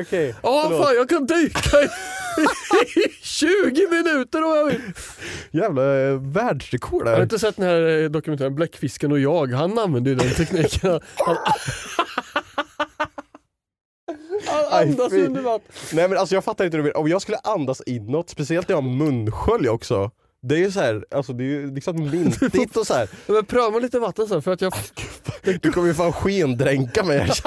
[0.00, 0.34] Okej.
[0.42, 0.86] Ja Förlåt.
[0.86, 1.88] fan jag kan dyka i,
[3.00, 4.80] i 20 minuter om jag vill.
[5.50, 9.52] Jävla eh, världsrekord Har du inte sett den här eh, dokumentären Bläckfisken och jag?
[9.52, 11.00] Han använder ju den tekniken.
[11.14, 11.36] Han,
[14.54, 15.26] han Aj, andas fy.
[15.26, 15.68] under vatten.
[15.92, 16.92] Nej men alltså jag fattar inte hur du.
[16.92, 20.10] Om jag skulle andas inåt, speciellt när jag har munskölj också.
[20.42, 23.08] Det är ju så här, alltså det är ju liksom mintigt och så här.
[23.26, 24.72] Men pröva lite vatten sen för att jag...
[25.62, 27.30] Du kommer ju fan skendränka mig.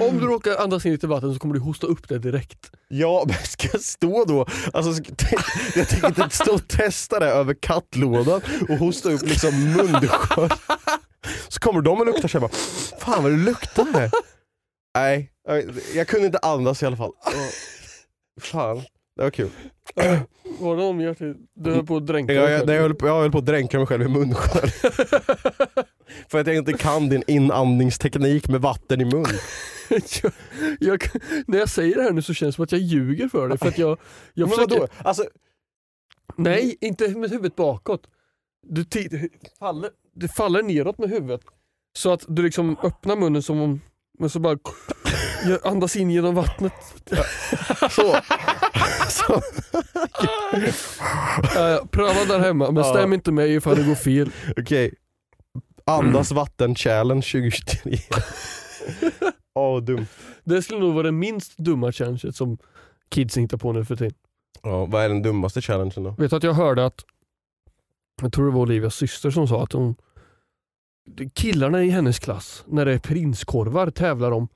[0.00, 2.70] Om du råkar andas in lite vatten så kommer du hosta upp det direkt.
[2.88, 4.46] Ja, men ska jag stå då?
[4.72, 5.02] Alltså,
[5.74, 10.50] jag tänker inte stå och testa det över kattlådan och hosta upp liksom munskölj.
[11.48, 12.52] Så kommer de och luktar såhär bara,
[12.98, 14.10] fan vad det luktar här.
[14.98, 15.64] Nej, jag-
[15.94, 17.12] jag kunde inte andas i alla fall.
[18.40, 18.76] Fan,
[19.16, 19.50] det var kul.
[20.60, 21.34] Var det till?
[21.54, 23.46] Du höll på att dränka Jag, dig jag, jag, höll, på- jag höll på att
[23.46, 24.70] dränka mig själv i munskölj.
[26.28, 29.24] För att jag inte kan din inandningsteknik med vatten i mun.
[30.22, 30.32] jag,
[30.80, 31.02] jag,
[31.46, 33.58] när jag säger det här nu så känns det som att jag ljuger för dig.
[33.58, 33.98] För att jag,
[34.34, 34.92] jag Men försöker, vadå?
[35.04, 35.24] Alltså,
[36.36, 38.06] nej, inte med huvudet bakåt.
[38.66, 38.84] Du,
[39.58, 41.40] faller, du faller neråt med huvudet.
[41.98, 43.80] Så att du liksom öppnar munnen som om,
[44.18, 44.58] men så bara
[45.64, 46.72] andas in genom vattnet.
[47.90, 48.16] så.
[49.08, 49.34] så.
[51.58, 52.90] Äh, pröva där hemma, men Ja.
[52.94, 54.30] stäm inte mig ifall det går fel.
[54.56, 54.94] Okej.
[55.84, 57.98] Andas vatten challenge 2023.
[59.54, 60.06] Åh vad dumt.
[60.44, 62.58] Det skulle nog vara det minst dumma challenget som
[63.08, 64.14] kidsen hittar på nu för tiden.
[64.62, 66.14] Ja, vad är den dummaste challengen då?
[66.18, 67.04] Vet att jag hörde att,
[68.22, 69.94] jag tror det var Olivias syster som sa att hon,
[71.34, 74.48] killarna i hennes klass, när det är prinskorvar, tävlar om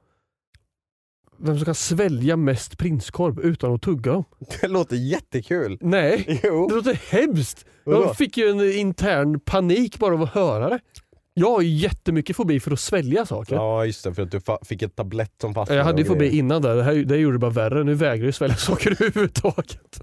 [1.39, 4.25] vem som kan svälja mest prinskorv utan att tugga dem.
[4.61, 5.79] Det låter jättekul.
[5.81, 6.67] Nej, Jo.
[6.69, 7.65] det låter hemskt.
[7.85, 10.81] Jag fick ju en intern panik bara av att höra det.
[11.39, 13.55] Jag har ju jättemycket fobi för att svälja saker.
[13.55, 15.79] Ja just det, för att du fick ett tablett som fastnade.
[15.79, 17.85] Jag hade ju fobi innan där, det, här, det gjorde det bara värre.
[17.85, 20.01] Nu vägrar jag svälja saker överhuvudtaget.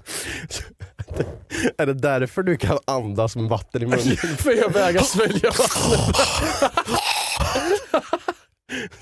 [1.78, 4.18] Är det därför du kan andas med vatten i munnen?
[4.38, 6.14] för jag vägrar svälja här.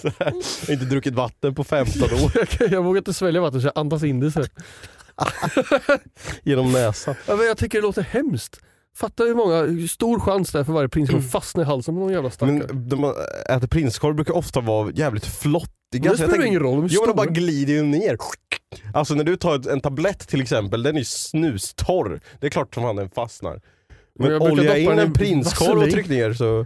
[0.01, 0.11] Jag
[0.67, 2.31] har inte druckit vatten på 15 år
[2.71, 4.45] jag vågar inte svälja vatten så jag andas in det sen.
[6.43, 7.15] genom näsan.
[7.27, 8.61] Ja, men jag tycker det låter hemskt.
[8.97, 11.95] Fatta hur många, hur stor chans det är för varje prins att fastna i halsen
[11.95, 12.65] på någon jävla stackare.
[12.69, 13.13] Men de man
[13.49, 16.11] äter prinskorv brukar ofta vara jävligt flottiga.
[16.11, 17.13] det spelar ingen roll, de är Jo men de stora.
[17.13, 18.17] bara glider ju ner.
[18.93, 22.19] Alltså när du tar en tablett till exempel, den är ju snustorr.
[22.39, 23.51] Det är klart som fan den fastnar.
[23.51, 23.61] Men
[24.19, 25.93] Men jag brukar olja doppa in den i en prinskorv och vaselin.
[25.93, 26.65] tryck ner så...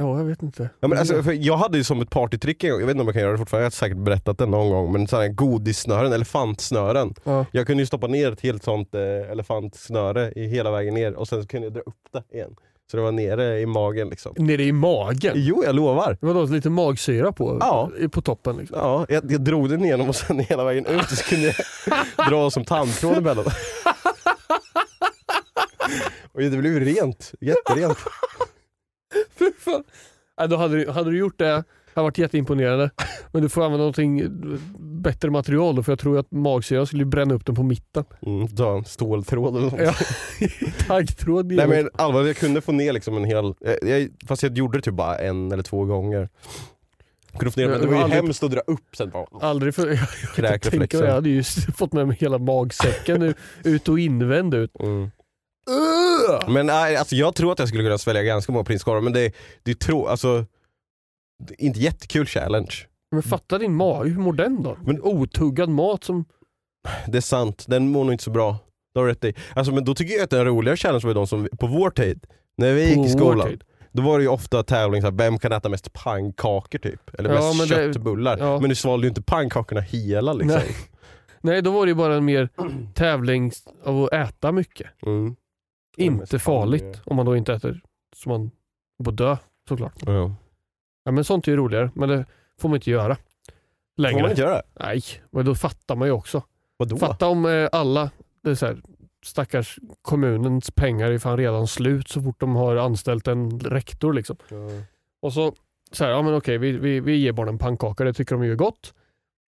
[0.00, 0.70] Ja, jag vet inte.
[0.80, 3.00] Ja, men alltså, för jag hade ju som ett partytrick en gång, jag vet inte
[3.00, 5.26] om jag kan göra det fortfarande, jag har säkert berättat det någon gång, men sådana
[5.26, 7.14] här godissnören, elefantsnören.
[7.24, 7.44] Ja.
[7.52, 11.28] Jag kunde ju stoppa ner ett helt sånt eh, elefantsnöre i hela vägen ner och
[11.28, 12.56] sen så kunde jag dra upp det igen.
[12.90, 14.32] Så det var nere i magen liksom.
[14.38, 15.32] Nere i magen?
[15.34, 16.16] Jo, jag lovar.
[16.20, 17.90] Det var då lite magsyra på, Ja.
[18.12, 18.56] på toppen.
[18.56, 18.78] Liksom.
[18.80, 21.46] Ja, jag, jag drog den igenom och sen hela vägen ut så kunde
[22.16, 23.44] jag dra som tandtråd emellan.
[26.32, 27.98] Och det blev rent, jätterent.
[29.38, 29.84] Fy fan.
[30.38, 31.64] Nej, då hade, du, hade du gjort det,
[31.94, 32.90] hade varit jätteimponerande.
[33.32, 34.22] Men du får använda någonting
[34.78, 38.04] bättre material då, för jag tror att magsyra skulle bränna upp den på mitten.
[38.22, 39.80] Mm, en ståltråd eller något.
[39.80, 39.94] Ja.
[40.86, 44.58] Taggtråd Nej men allvarligt, jag kunde få ner liksom en hel, jag, jag, fast jag
[44.58, 46.28] gjorde det typ bara en eller två gånger.
[47.32, 49.10] Jag kunde få ner, Ja, men det var ju aldrig- hemskt att dra upp sen.
[49.10, 49.86] Bara, Aldrig för...
[49.86, 50.78] Jag, jag, Kräkreflexer.
[50.78, 51.42] tänker, jag hade ju
[51.76, 54.70] fått med mig hela magsäcken ut och invänd ut.
[54.80, 55.10] mm.
[56.48, 59.32] Men nej, alltså, jag tror att jag skulle kunna svälja ganska många prinskorvar men det,
[59.62, 60.44] det är tro, alltså,
[61.44, 62.74] det är inte jättekul challenge.
[63.12, 64.76] Men fatta din mage, hur mår den då?
[64.84, 66.24] Men- Otuggad mat som...
[67.06, 68.56] Det är sant, den mår nog inte så bra.
[68.94, 69.34] Det har rätt i.
[69.54, 72.26] Alltså, men då tycker jag att den roligare challenge var de som, på vår tid,
[72.56, 73.60] när vi gick På i vår skolan,
[73.92, 77.14] då var det ju ofta tävling så här, vem kan äta mest pannkakor typ?
[77.18, 78.38] Eller Ja, mest men det- köttbullar.
[78.38, 78.60] ja.
[78.60, 80.60] Men du svalde ju inte pannkakorna hela liksom.
[80.66, 80.76] Nej.
[81.40, 82.48] Nej, då var det ju bara en mer
[82.94, 83.52] tävling
[83.84, 84.86] av att äta mycket.
[85.06, 85.36] Mm.
[85.96, 87.80] Inte farligt om man då inte äter
[88.16, 88.50] så man
[89.04, 89.36] får dö
[89.68, 89.94] såklart.
[90.06, 90.34] Ja.
[91.04, 92.24] Ja, men sånt är ju roligare, men det
[92.60, 93.16] får man inte göra.
[93.96, 94.12] Längre.
[94.12, 94.62] Får man inte göra?
[94.80, 96.42] Nej, men då fattar man ju också.
[96.76, 96.96] Vadå?
[96.96, 98.10] Fatta om eh, alla,
[98.42, 98.82] det är så här,
[99.24, 104.12] stackars kommunens pengar är fan redan slut så fort de har anställt en rektor.
[104.12, 104.36] Liksom.
[104.48, 104.56] Ja.
[105.22, 105.54] Och så,
[105.92, 108.52] så här, ja men okej, vi, vi, vi ger barnen pannkaka, det tycker de ju
[108.52, 108.94] är gott.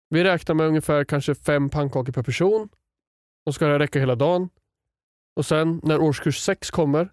[0.08, 2.68] Vi räknar med ungefär kanske fem pannkakor per person.
[3.46, 4.48] Och ska det räcka hela dagen.
[5.36, 7.08] Och sen när årskurs sex kommer,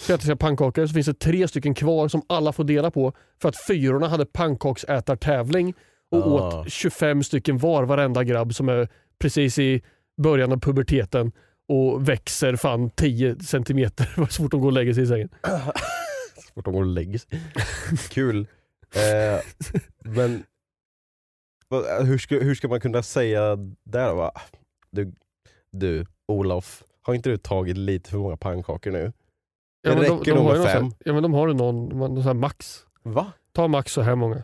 [0.00, 3.12] ska äta sina pannkakor, så finns det tre stycken kvar som alla får dela på.
[3.42, 5.74] För att fyrorna hade pannkaksätartävling
[6.10, 6.60] och Ah.
[6.60, 9.82] åt 25 stycken var, varenda grabb som är precis i
[10.22, 11.32] början av puberteten
[11.68, 15.28] och växer fan 10 centimeter så fort de går och lägger sig i sängen.
[16.54, 17.40] Fort de går och lägger sig.
[18.10, 18.46] Kul.
[18.94, 19.40] Eh,
[20.04, 20.42] men
[21.68, 24.32] vad- hur ska, hur ska man kunna säga där va?
[24.90, 25.12] Du,
[25.72, 29.12] du Olof, har inte du tagit lite för många pannkakor nu?
[29.82, 30.84] Det men räcker nog har med ju någon fem.
[30.84, 32.80] här- Ja men de har ju någon, någon sån här max.
[33.02, 33.32] Va?
[33.52, 34.42] Ta max så här många.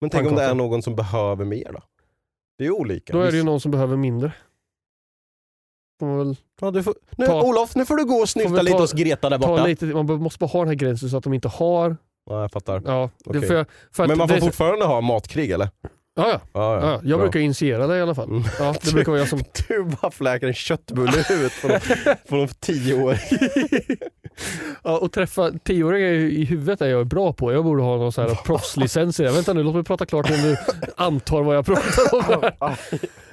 [0.00, 1.80] Men tänk om det är någon som behöver mer då?
[2.58, 3.12] Det är ju olika.
[3.12, 4.32] Då är det ju någon som behöver mindre.
[6.00, 8.72] Väl ja, du får, nu, ta- Olof, nu får du gå och snyfta vi lite
[8.76, 9.66] ta- hos Greta där ta borta.
[9.66, 11.96] lite, man måste bara ha den här gränsen så att de inte har.
[12.30, 12.82] Ja, jag fattar.
[12.86, 13.48] Ja, det Okej.
[13.48, 15.68] för, för Men man det får så- fortfarande ha matkrig eller?
[16.14, 16.40] Ja, ja.
[16.52, 17.00] Ja, ja.
[17.04, 18.28] Jag brukar initiera det i alla fall.
[18.28, 18.42] Mm.
[18.58, 19.38] Ja, det brukar vara jag som...
[19.68, 21.80] Du bara fläker en köttbulle i huvudet på någon,
[22.28, 23.16] på någon tio år.
[24.84, 27.52] Ja, och träffa tioåringar i huvudet är jag bra på.
[27.52, 29.30] Jag borde ha någon sån här proffslicens i det.
[29.32, 30.56] Vänta nu, låt mig prata klart om du
[30.96, 32.76] antar vad jag pratar om.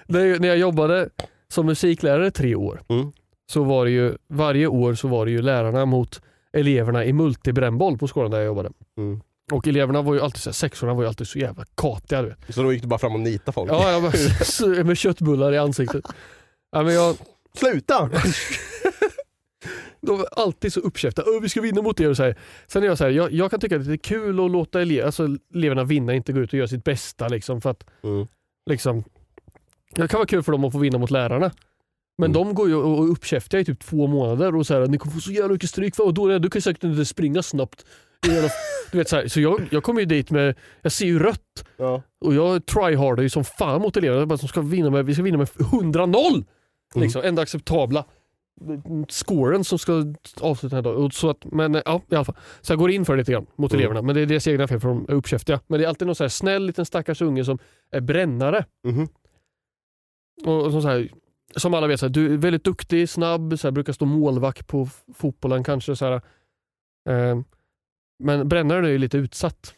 [0.08, 1.10] ju, när jag jobbade
[1.54, 3.12] som musiklärare tre år, Mm.
[3.52, 6.22] så var det ju, varje år så var det ju lärarna mot
[6.54, 8.70] eleverna i multibrännboll på skolan där jag jobbade.
[8.98, 9.22] Mm.
[9.52, 12.22] Och eleverna var ju alltid så här, sexorna var ju alltid så jävla katiga.
[12.22, 12.38] Du vet.
[12.56, 13.72] Så då gick du bara fram och nitade folk?
[13.72, 14.02] Ja, jag
[14.64, 16.06] bara, med köttbullar i ansiktet.
[16.72, 17.16] Ja, men jag,
[17.58, 18.10] Sluta!
[20.02, 21.26] de var alltid så uppkäftiga.
[21.28, 22.10] "Åh, Vi ska vinna mot er.
[22.10, 22.36] Och så här.
[22.68, 24.80] Sen är jag så här, jag, jag kan tycka att det är kul att låta
[24.82, 27.28] ele- alltså, eleverna vinna, inte gå ut och göra sitt bästa.
[27.28, 28.28] Liksom, för att, Mm.
[28.70, 29.04] liksom,
[29.96, 31.52] det kan vara kul för dem att få vinna mot lärarna.
[32.18, 32.34] Men Mm.
[32.44, 35.14] de går ju och är uppkäftiga i typ två månader och så här, ni kommer
[35.16, 35.96] få så jävla mycket stryk.
[35.96, 37.86] för- Och då är det, du kan säkert inte springa snabbt.
[38.92, 41.66] Du vet, så här, så jag, jag kommer ju dit med, jag ser ju rött
[41.78, 42.02] Ja.
[42.26, 44.20] och jag tryhardar ju som fan mot eleverna.
[44.22, 46.46] Jag bara, ska vinna med, vi ska vinna med 100-0!
[46.96, 48.06] Liksom, enda acceptabla
[49.10, 49.94] scoren som ska
[50.42, 51.12] avsluta den här dagen.
[51.12, 52.36] Så att, men eh, ja, i alla fall.
[52.62, 53.80] Så jag går in för det lite grann mot Mm.
[53.80, 54.02] eleverna.
[54.02, 55.60] Men det är deras egna fel för de är uppkäftiga.
[55.68, 57.60] Men det är alltid någon så här snäll liten stackars unge som
[57.92, 58.66] är brännare.
[58.88, 59.08] Mhm.
[60.46, 61.10] Och, och som, så här,
[61.56, 64.68] som alla vet, så här, du är väldigt duktig, snabb, så här, brukar stå målvakt
[64.68, 65.96] på fotbollen kanske.
[65.96, 66.22] Så här,
[67.10, 67.40] eh,
[68.20, 69.74] men brännaren är ju lite utsatt.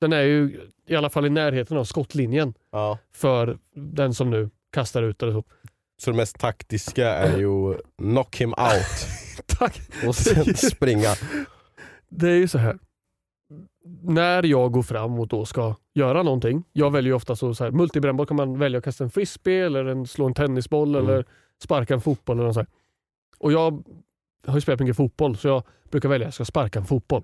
[0.00, 2.98] Den är ju i alla fall i närheten av skottlinjen Ja.
[3.12, 5.44] för den som nu kastar ut eller så.
[6.02, 9.06] Så det mest taktiska är ju knock him out
[9.46, 9.80] Tack!
[10.06, 11.08] och sen springa.
[12.08, 12.78] Det är ju så här.
[14.02, 16.64] När jag går fram och då ska göra någonting.
[16.72, 19.66] Jag väljer ju ofta så, så här, multibrännboll kan man välja att kasta en frisbee
[19.66, 21.08] eller en, slå en tennisboll Mm.
[21.08, 21.24] eller
[21.62, 22.36] sparka en fotboll.
[22.36, 22.66] Eller något så här.
[23.38, 23.84] Och jag
[24.46, 27.22] har ju spelat mycket fotboll så jag brukar välja att jag ska sparka en fotboll.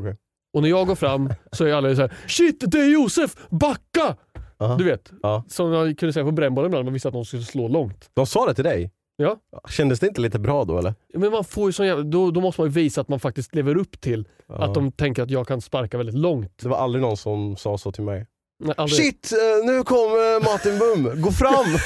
[0.00, 0.16] Okej.
[0.54, 3.36] Och när jag går fram så är alla så här Shit, det är Josef!
[3.50, 4.16] Backa!
[4.58, 4.76] Aha.
[4.76, 5.44] Du vet, Ja.
[5.48, 8.10] som jag kunde säga på brännbollen ibland, man visste att någon skulle slå långt.
[8.14, 8.90] De sa det till dig?
[9.16, 9.36] Ja.
[9.68, 10.94] Kändes det inte lite bra då eller?
[11.14, 13.54] Men man får ju sån jävla, då, då måste man ju visa att man faktiskt
[13.54, 14.64] lever upp till Ja.
[14.64, 16.58] att de tänker att jag kan sparka väldigt långt.
[16.62, 18.26] Det var aldrig någon som sa så till mig.
[18.64, 19.00] Nej, aldrig.
[19.04, 21.64] Shit, eh, nu kommer Martin Bum, gå fram!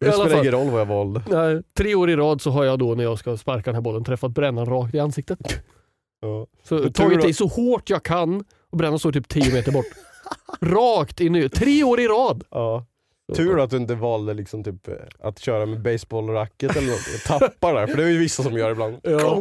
[0.00, 1.22] Det spelar ingen roll vad jag valde.
[1.30, 3.82] Nej, tre år i rad så har jag då när jag ska sparka den här
[3.82, 5.38] bollen träffat brännan rakt i ansiktet.
[6.20, 6.46] Ja.
[6.62, 9.86] Så tagit i så hårt jag kan och brännan står typ 10 meter bort.
[10.60, 12.44] rakt i Tre år i rad!
[12.50, 12.86] Ja.
[13.36, 17.08] Tur att du inte valde liksom typ, eh, att köra med baseballracket eller något.
[17.12, 18.96] Jag tappar där, för det är ju vissa som gör ibland.
[19.02, 19.38] Ja.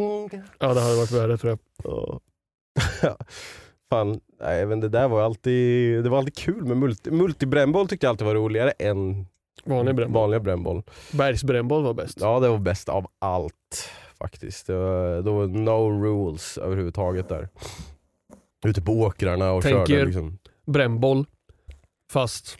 [0.60, 1.60] Ja det hade varit värre tror jag.
[1.84, 2.20] Ja.
[3.90, 8.06] Fan, nej, inte, det där var alltid, det var alltid kul med multi, multibrännboll tyckte
[8.06, 9.26] jag alltid var roligare än
[9.66, 10.22] Vanlig brännboll.
[10.22, 10.84] vanliga brännboll.
[11.12, 12.18] Bergsbrännboll var bäst.
[12.22, 14.68] Ja det var bäst av allt faktiskt.
[14.68, 17.50] Det var, det var no rules överhuvudtaget där.
[18.66, 20.38] Ute på åkrarna och Tänk körde er- liksom.
[20.66, 21.26] Brännboll
[22.12, 22.58] fast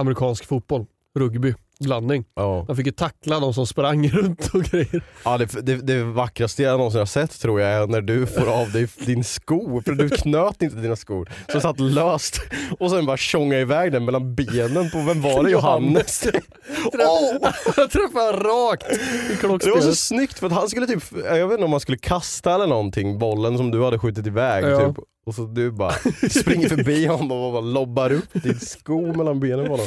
[0.00, 0.86] amerikansk fotboll.
[1.18, 1.54] Rugby.
[1.80, 2.24] Blandning.
[2.34, 2.64] Ja.
[2.68, 5.02] Man fick ju tackla de som sprang runt och grejer.
[5.24, 8.46] Ja, det, det, det vackraste jag någonsin har sett tror jag är när du får
[8.52, 11.30] av dig din sko, för du knöt inte dina skor.
[11.52, 12.40] Så satt löst
[12.78, 15.50] och sen bara tjonga iväg den mellan benen på, vem var det?
[15.54, 16.26] Johannes?
[17.76, 18.96] Jag träffade rakt i
[19.40, 19.98] Det var så klockspelet.
[19.98, 23.18] snyggt för att han skulle typ, jag vet inte om han skulle kasta eller någonting,
[23.18, 24.88] bollen som du hade skjutit iväg Ja.
[24.88, 25.04] typ.
[25.26, 25.92] Och så du bara
[26.30, 29.86] springer förbi honom och bara lobbar upp din sko mellan benen på honom.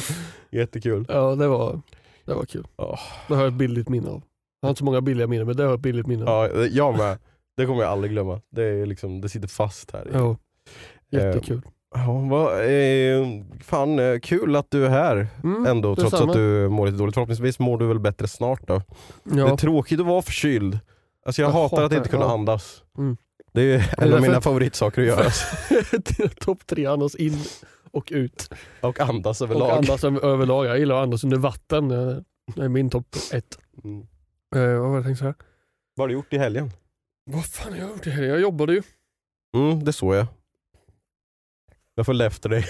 [0.52, 1.06] Jättekul.
[1.10, 1.82] Ja det var,
[2.26, 2.68] det var kul.
[2.78, 3.00] Ja.
[3.28, 4.22] Det har jag ett billigt minne av.
[4.62, 6.50] Jag har inte så många billiga minnen men det har jag ett billigt minne av.
[6.56, 7.18] Ja, jag med.
[7.58, 8.42] Det kommer jag aldrig glömma.
[8.52, 10.08] Det, är liksom, det sitter fast här.
[10.14, 10.38] Ja.
[11.12, 11.62] Jättekul.
[11.96, 13.26] Ja, vad, eh,
[13.62, 16.32] fan eh, kul att du är här Mm, ändå trots detsamma.
[16.32, 17.14] att du mår lite dåligt.
[17.14, 18.82] Förhoppningsvis mår du väl bättre snart då.
[19.24, 19.58] Det är Ja.
[19.58, 20.80] tråkigt att vara förkyld.
[21.26, 22.34] Alltså jag, Jag hatar att hatar- inte kunna ja.
[22.34, 22.84] andas.
[22.98, 23.18] Mm.
[23.54, 25.30] Det är en av mina favoritsaker att göra.
[26.40, 27.40] Topp tre andas in
[27.92, 28.50] och ut.
[28.82, 29.72] Och andas Och överlag.
[29.78, 30.66] andas över- överlag.
[30.66, 31.88] Jag gillar att andas under vatten.
[32.56, 33.58] Det är min topp ett.
[33.84, 34.00] Mm.
[34.56, 35.34] Eh, vad var det jag tänkte säga?
[35.96, 36.72] Vad har du gjort i helgen?
[37.32, 38.30] Vad fan har jag gjort i helgen?
[38.32, 38.82] Jag jobbade ju.
[39.56, 40.26] Mm, det såg jag.
[41.98, 42.66] Jag följde efter dig.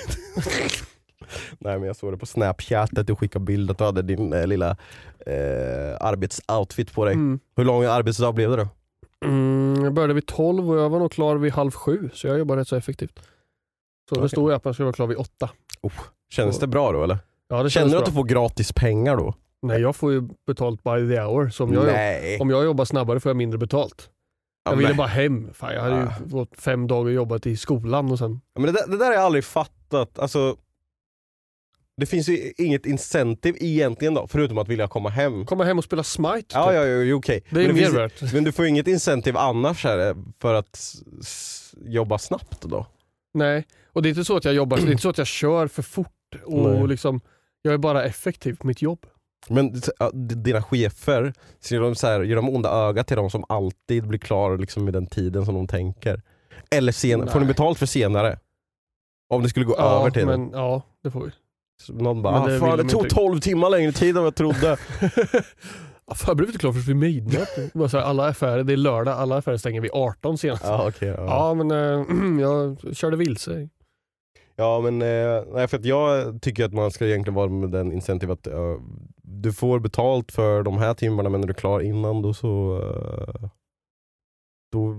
[1.60, 4.34] Nej men jag såg det på snapchat att du skickade bild att du hade din
[4.34, 4.70] eh, lilla
[5.26, 7.14] eh, arbetsoutfit på dig.
[7.14, 7.40] Mm.
[7.56, 8.68] Hur lång arbetsdag blev det då?
[9.26, 12.40] Mm, jag började vid 12 och jag var nog klar vid halv sju så jag
[12.40, 13.20] jobbar rätt så effektivt.
[14.10, 14.30] Så det Okej.
[14.30, 15.50] stod ju att man skulle vara klar vid åtta.
[16.30, 17.18] Känns Så- det bra då eller?
[17.50, 19.34] Ja, det Känner du att du får gratis pengar då?
[19.62, 21.50] Nej jag får ju betalt by the hour.
[21.50, 22.40] Så om jag, Nej.
[22.40, 24.10] om jag jobbar snabbare får jag mindre betalt.
[24.68, 25.54] Ja, Jag ville bara hem.
[25.54, 26.14] Fan, jag hade Ah.
[26.24, 28.42] ju fått fem dagar jobbat i skolan och sen...
[28.54, 30.20] Ja, men det, där, det där har jag aldrig fattat.
[30.20, 30.56] Alltså,
[31.98, 35.46] det finns ju inget incentive egentligen då, förutom att vilja komma hem.
[35.46, 36.32] Komma hem och spela Smite.
[36.34, 36.74] Ja, typ.
[36.76, 37.44] ja, ja, ja okej.
[37.50, 38.34] Det är men, mer värt.
[38.34, 40.96] men du får inget incentive annars här, för att
[41.86, 42.86] jobba snabbt då?
[43.34, 45.28] Nej, och det är inte så att jag jobbar, det är inte så att jag
[45.28, 46.12] kör för fort.
[46.46, 46.88] Och Nej.
[46.88, 47.22] liksom,
[47.62, 49.06] jag är bara effektiv på mitt jobb.
[49.50, 53.44] Men ja, dina chefer, ser de så här, gör de onda ögat till de som
[53.50, 56.22] alltid blir klar liksom, med den tiden som de tänker?
[56.72, 58.40] Eller sen, får ni betalt för senare?
[59.30, 61.32] Om det skulle gå Ja, över till men ja, det får vi.
[61.82, 64.10] Så Någon bara, Men ah, det fan det de tog inte." 12 timmar längre tid
[64.10, 64.78] än vad jag trodde.
[66.10, 67.50] Ja, fan, jag blev inte klar först vid midnatt.
[67.74, 70.64] Det så alla affärer, det är lördag, alla affärer stänger vid 18 senast.
[70.64, 71.54] Ja, ja, okej, ja.
[71.54, 73.70] men eh, jag körde vilse.
[74.56, 75.00] Ja men
[75.54, 78.76] nej, för jag tycker att man ska egentligen vara med den incentive att eh,
[79.30, 82.80] du får betalt för de här timmarna men när du är klar innan då så
[82.82, 83.50] eh,
[84.72, 84.96] då,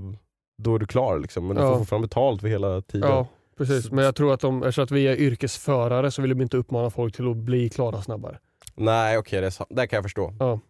[0.62, 1.46] då är du klar liksom.
[1.46, 1.70] Men du Ja.
[1.72, 3.10] får fortfarande betalt för hela tiden.
[3.10, 3.90] Ja, precis.
[3.92, 6.90] Men jag tror att de, eftersom att vi är yrkesförare så vill de inte uppmana
[6.90, 8.38] folk till att bli klara snabbare.
[8.74, 9.70] Nej okej, det, är sant.
[9.72, 10.34] det kan jag förstå.
[10.38, 10.60] Ja.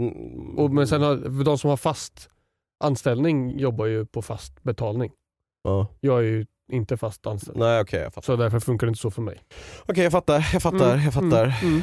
[0.00, 0.58] Mm.
[0.58, 2.30] Och, men sen har, de som har fast
[2.84, 5.12] anställning jobbar ju på fast betalning.
[5.62, 5.86] ja.
[6.00, 7.58] Jag är ju inte fast anställd.
[7.58, 8.26] Nej okej jag fattar.
[8.26, 9.40] Så därför funkar det inte så för mig.
[9.86, 11.54] Okej jag fattar, jag fattar, Mm, jag fattar.
[11.62, 11.78] Mm.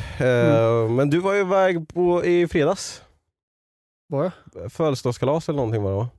[0.85, 3.01] Eh, Men du var ju iväg på, i fredags.
[4.09, 4.31] Var
[4.69, 6.09] Födelsedagskalas eller någonting var det va?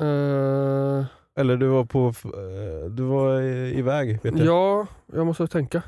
[0.00, 1.00] jag?
[1.00, 4.46] Eh, Eller du var på, eh, du var i- iväg vet jag.
[4.46, 5.82] ja, jag måste tänka.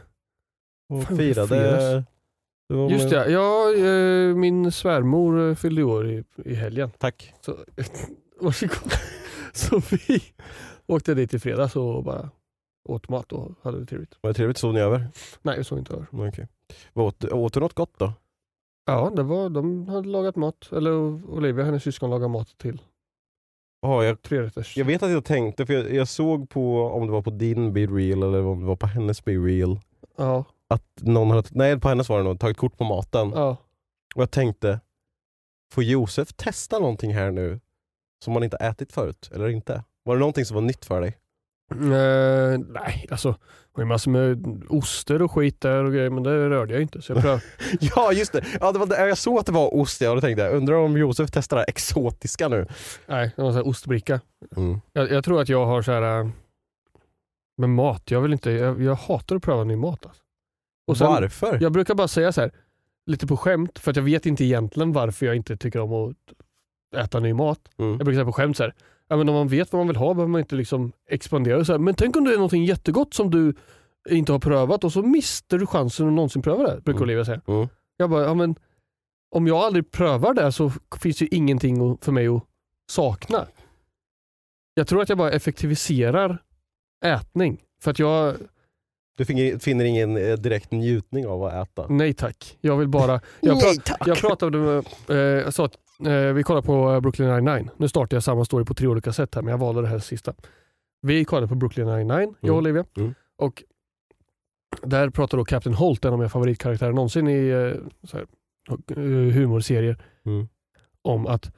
[0.88, 2.04] och fan, firade.
[2.90, 3.64] Just det, ja,
[4.36, 6.90] min svärmor fyllde år i, i helgen.
[6.98, 7.34] Tack.
[7.40, 7.56] Så,
[8.40, 8.92] varsågod.
[9.52, 10.22] Så vi
[10.90, 12.30] åkte dit i fredags och bara
[12.88, 14.16] åt mat och hade det trevligt.
[14.20, 14.58] Var det trevligt?
[14.58, 15.06] Sov ni över?
[15.42, 16.06] Nej, jag såg inte över.
[16.28, 16.48] Okej.
[16.92, 18.12] Vad Åt, åt du något gott då?
[18.86, 20.72] Ja, det var, de hade lagat mat.
[20.72, 20.92] Eller
[21.30, 22.82] Olivia, hennes syskon, lagade mat till
[23.82, 24.76] Ja, jag, trerätters.
[24.76, 27.72] jag vet att jag tänkte, för jag, jag såg på om det var på din
[27.72, 29.80] Be Real eller om det var på hennes Be Real
[30.16, 33.32] Ja, att någon hade, nej på hennes var det nog, tagit kort på maten.
[33.34, 33.56] ja.
[34.14, 34.80] Och jag tänkte,
[35.72, 37.60] får Josef testa någonting här nu
[38.24, 39.84] som man inte ätit förut, eller inte?
[40.04, 41.16] Var det någonting som var nytt för dig?
[41.74, 43.38] Eh, nej, alltså det
[43.72, 47.02] var ju massor med oster och skit där och grejer men det rörde jag inte.
[47.02, 47.40] Så jag pröv...
[47.80, 49.08] Ja just det, ja, det var det.
[49.08, 51.56] jag såg att det var ost ja, och då tänkte jag, undrar om Josef testar
[51.56, 52.66] det här exotiska nu?
[53.06, 54.20] nej, det var en ostbricka.
[54.56, 54.80] Mm.
[54.92, 56.28] Jag, jag tror att jag har så här äh,
[57.56, 60.06] med mat, jag vill inte, jag, jag hatar att pröva ny mat.
[60.06, 61.04] Alltså.
[61.04, 61.58] Sen, Varför?
[61.62, 62.50] Jag brukar bara säga så här,
[63.06, 66.16] lite på skämt, för att jag vet inte egentligen varför jag inte tycker om att
[67.04, 67.60] äta ny mat.
[67.78, 67.90] Mm.
[67.90, 68.74] Jag brukar säga på skämt så här,
[69.16, 71.64] men om man vet vad man vill ha behöver man inte liksom expandera.
[71.64, 73.54] Så här, men tänk om det är något jättegott som du
[74.10, 76.80] inte har prövat och så mister du chansen att någonsin pröva det.
[76.80, 77.02] Brukar Mm.
[77.02, 77.40] Olivia säga.
[77.46, 77.68] Mm.
[77.96, 78.54] Jag bara, ja, men
[79.36, 82.42] om jag aldrig prövar det så finns det ju ingenting för mig att
[82.90, 83.46] sakna.
[84.74, 86.42] Jag tror att jag bara effektiviserar
[87.04, 87.60] ätning.
[87.82, 88.36] För att jag,
[89.16, 89.24] Du
[89.60, 91.86] finner, ingen eh, direkt njutning av att äta?
[91.88, 92.58] nej tack.
[92.60, 94.08] Jag vill bara, jag, Nej, pra- tack.
[94.08, 95.76] jag pratade med, eh, jag sa att
[96.34, 97.70] vi kollar på Brooklyn 99.
[97.76, 99.98] Nu startar jag samma story på tre olika sätt här men jag valde det här
[99.98, 100.34] sista.
[101.02, 102.56] Vi kollade på Brooklyn 99, jag och Mm.
[102.56, 102.84] Olivia.
[102.96, 103.14] Mm.
[103.38, 103.62] Och
[104.82, 108.26] där pratar då Captain Holt, en av mina favoritkaraktärer någonsin i eh, här,
[108.90, 110.48] eh, humorserier Mm.
[111.02, 111.52] om att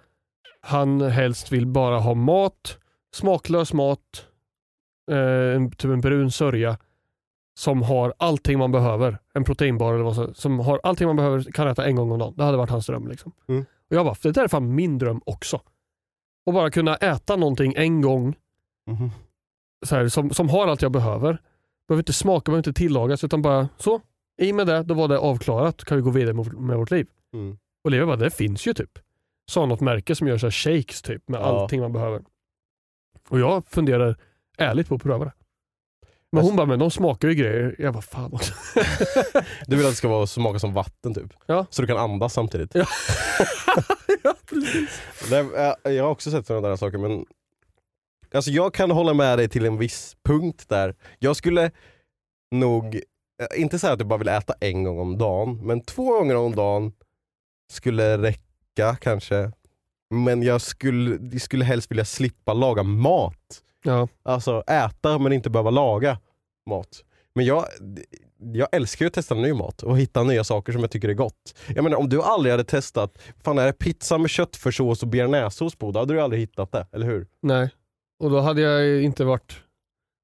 [0.61, 2.79] han helst vill bara ha mat,
[3.15, 4.27] smaklös mat,
[5.11, 5.17] eh,
[5.57, 6.79] en- typ en brun sörja
[7.59, 9.19] som har allting man behöver.
[9.35, 12.19] En proteinbar eller vad som, som har allting man behöver, kan äta en gång om
[12.19, 12.35] dagen.
[12.37, 13.09] Det hade varit hans dröm.
[13.09, 13.33] Liksom.
[13.49, 13.65] Mm.
[13.93, 15.61] Och jag bara, det där är fan min dröm också.
[16.47, 18.35] Och bara kunna äta någonting en gång
[18.87, 19.11] Mhm.
[19.87, 21.39] så här, som, som har allt jag behöver.
[21.89, 24.01] Behöver inte smaka, behöver inte tillagas utan bara så.
[24.43, 25.85] I med det, då var det avklarat.
[25.85, 27.07] kan vi gå vidare med, med vårt liv.
[27.35, 27.59] Mm.
[27.85, 28.99] Och Liv bara, det finns ju typ.
[29.51, 31.45] Sa något märke som gör så shakes typ med Ja.
[31.45, 32.23] allting man behöver.
[33.29, 34.17] Och jag funderar
[34.59, 35.33] ärligt på att pröva det.
[36.33, 37.77] Men Alltså- hon bara, men de smakar ju grejer.
[37.79, 38.53] Jag bara, fan också.
[39.67, 41.33] Du vill att det ska vara, smaka som vatten typ?
[41.47, 41.67] Ja.
[41.71, 42.75] Så du kan andas samtidigt?
[42.75, 42.87] Ja.
[44.23, 45.01] ja, precis.
[45.31, 47.27] Det, äh, jag har också sett sådana där saker men
[48.35, 50.95] alltså jag kan hålla med dig till en viss punkt där.
[51.19, 51.71] Jag skulle
[52.51, 56.13] nog, äh, inte säga att jag bara vill äta en gång om dagen, men två
[56.19, 56.93] gånger om dagen
[57.73, 59.53] skulle räcka kanske.
[60.15, 63.63] Men jag skulle, jag skulle helst vilja slippa laga mat.
[63.83, 64.09] Ja.
[64.23, 66.19] Alltså äta men inte behöva laga
[66.71, 66.89] mat.
[67.35, 67.65] Men jag,
[68.53, 71.15] jag älskar ju att testa ny mat och hitta nya saker som jag tycker är
[71.15, 71.55] gott.
[71.75, 75.75] Jag menar om du aldrig hade testat, fan är det pizza med köttfärssås och bearnaisesås
[75.75, 77.27] på, då hade du aldrig hittat det, eller hur?
[77.43, 77.71] Nej.
[78.23, 79.53] Och då hade jag inte varit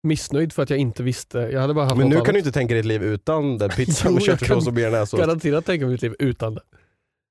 [0.03, 1.39] missnöjd för att jag inte visste.
[1.39, 2.27] Jag hade bara haft Men nu annat.
[2.27, 5.21] kan du inte tänka dig ett liv utan det, pizza med köttfärssås och bearnaisesås.
[5.21, 6.61] garanterat tänka mig mitt liv utan det.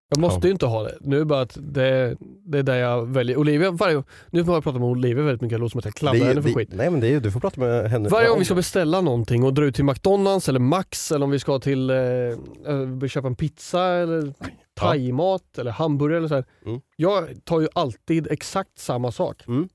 [0.09, 0.47] Jag måste Ja.
[0.47, 0.97] ju inte ha det.
[1.01, 3.37] Nu är det bara att det, det är det jag väljer.
[3.37, 5.93] Olivia, varje, nu har jag pratat med Olivia väldigt mycket, det låter som att jag
[5.95, 6.69] klandrar är- henne för det- skit.
[6.73, 8.09] Nej men det är, du får prata med henne.
[8.09, 11.23] Varje gång om vi ska beställa någonting och dra ut till McDonalds eller Max eller
[11.25, 14.33] om vi ska till eh, eh, köpa en pizza eller
[14.75, 16.45] thaimat eller hamburgare eller så här.
[16.65, 16.81] Mm.
[16.95, 19.43] Jag tar ju alltid exakt samma sak.
[19.47, 19.69] Mm.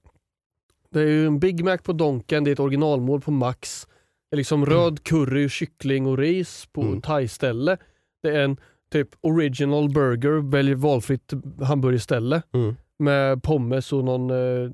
[0.90, 3.86] Det är ju en Big Mac på Donken, det är ett originalmål på Max.
[4.30, 7.00] Det är liksom röd curry, kyckling och ris på Mm.
[7.00, 7.76] thai-ställe.
[8.22, 8.56] Det är en
[8.92, 11.32] typ original burger, välj valfritt
[11.62, 12.76] hamburgerställe Mm.
[12.98, 14.70] med pommes och någon eh,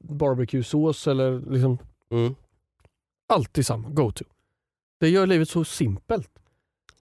[0.00, 1.78] barbecue-sås eller liksom
[2.10, 2.34] Mm.
[3.28, 4.24] alltid samma go-to.
[5.00, 6.28] Det gör livet så simpelt.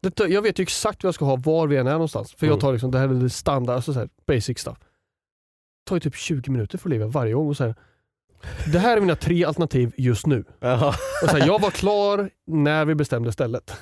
[0.01, 2.34] Det, jag vet ju exakt vad jag ska ha var vi än är någonstans.
[2.34, 2.53] För Mm.
[2.53, 4.78] jag tar liksom, det här är det standard, alltså så här, basic stuff.
[4.80, 7.47] Det tar ju typ 20 minuter för livet varje gång.
[7.47, 7.76] Och så här,
[8.72, 10.39] det här är mina tre alternativ just nu.
[11.24, 13.74] Och så här, jag var klar när vi bestämde stället.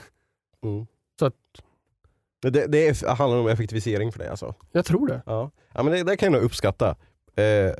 [0.63, 0.85] Mm.
[1.19, 1.33] Så att-
[2.41, 4.55] Det, det är, handlar om effektivisering för dig alltså?
[4.71, 5.21] Jag tror det.
[5.25, 6.95] Ja, ja men det, det kan jag nog uppskatta.
[7.35, 7.73] Eh,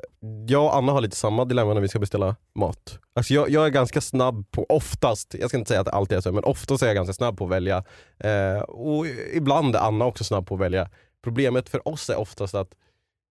[0.48, 3.00] jag och Anna har lite samma dilemma när vi ska beställa mat.
[3.14, 6.18] Alltså jag, jag är ganska snabb på, oftast, jag ska inte säga att det alltid
[6.18, 7.84] är så, men oftast är jag ganska snabb på att välja.
[8.18, 10.90] Eh, och ibland är Anna också snabb på att välja.
[11.24, 12.76] Problemet för oss är oftast att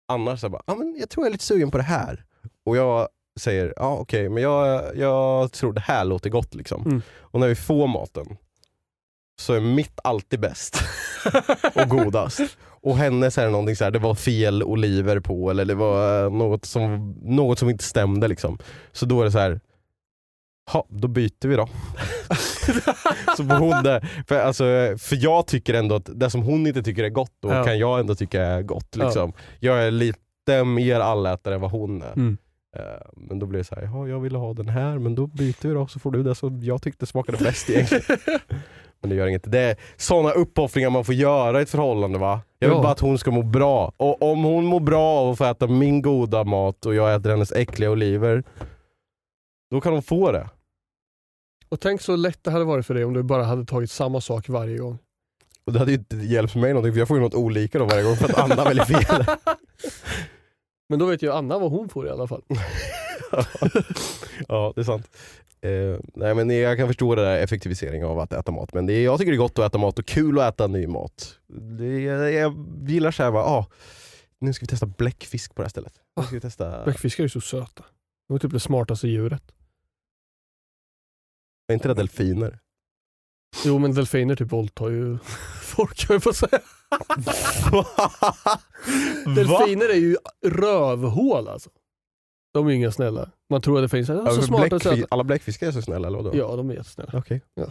[0.09, 2.25] Anna säger bara, ah, men jag tror jag är lite sugen på det här.
[2.65, 3.09] Och jag
[3.41, 6.83] säger, ja ah, okej, men jag, jag tror det här låter gott liksom.
[6.87, 7.03] Mm.
[7.19, 8.37] Och när vi får maten
[9.39, 10.81] så är mitt alltid bäst
[11.75, 12.41] och godast.
[12.69, 16.31] Och hennes är någonting så här, det var fel oliver på eller det var eh,
[16.33, 18.59] något som, något som inte stämde liksom.
[18.93, 19.61] Så då är det så här.
[20.73, 21.69] Ja, då byter vi då.
[23.37, 24.09] så hon det.
[24.29, 24.65] För, alltså,
[24.99, 27.65] för jag tycker ändå att det som hon inte tycker är gott, då Ja.
[27.65, 28.97] kan jag ändå tycka är gott.
[28.97, 29.33] Liksom.
[29.61, 32.13] Jag är lite mer allätare än vad hon är.
[32.13, 32.39] Mm.
[32.77, 32.83] Eh,
[33.17, 35.69] Men då blir det så här, ja, jag ville ha den här men då byter
[35.69, 38.19] vi då så får du det som jag tyckte smakade bäst egentligen.
[39.01, 39.53] men det gör inget.
[39.53, 42.41] Det är sådana uppoffringar man får göra i ett förhållande va?
[42.59, 42.83] Jag vill Ja.
[42.83, 43.93] bara att hon ska må bra.
[43.97, 47.31] Och om hon mår bra av att få äta min goda mat och jag äter
[47.31, 48.45] hennes äckliga oliver,
[49.71, 50.49] då kan hon få det.
[51.69, 54.21] Och tänk så lätt det hade varit för dig om du bara hade tagit samma
[54.21, 54.99] sak varje gång.
[55.67, 57.85] Och det hade ju inte hjälpt mig någonting för jag får ju något olika då
[57.85, 59.25] varje gång för att Anna väljer fel.
[60.89, 62.43] Men då vet ju Anna vad hon får i alla fall.
[64.49, 65.09] ja, det är sant.
[65.61, 68.75] Eh, nej, men jag kan förstå det där effektiviseringen av att äta mat.
[68.75, 70.67] Men det är, jag tycker det är gott att äta mat och kul att äta
[70.67, 71.39] ny mat.
[71.79, 73.67] Det, jag, jag gillar såhär, bara, ah,
[74.39, 75.95] nu ska vi testa bläckfisk på det här stället.
[76.17, 76.85] Nu ska vi testa...
[76.85, 77.85] Bläckfiskar är ju så söta.
[78.29, 79.43] De är typ det smartaste djuret.
[81.69, 82.59] Är inte det delfiner?
[83.65, 85.19] Jo men delfiner typ våldtar ju
[85.63, 86.61] folk jag på säga.
[89.35, 91.71] Delfiner är ju rövhål alltså.
[92.57, 93.31] De är ju inga snälla.
[93.51, 95.07] Man tror att det finns så Ja, för smarta bläckfi- söta.
[95.11, 96.31] alla bläckfiskar är så snälla eller vadå?
[96.37, 97.13] Ja de är jättesnälla.
[97.15, 97.41] Okej.
[97.55, 97.67] Ja.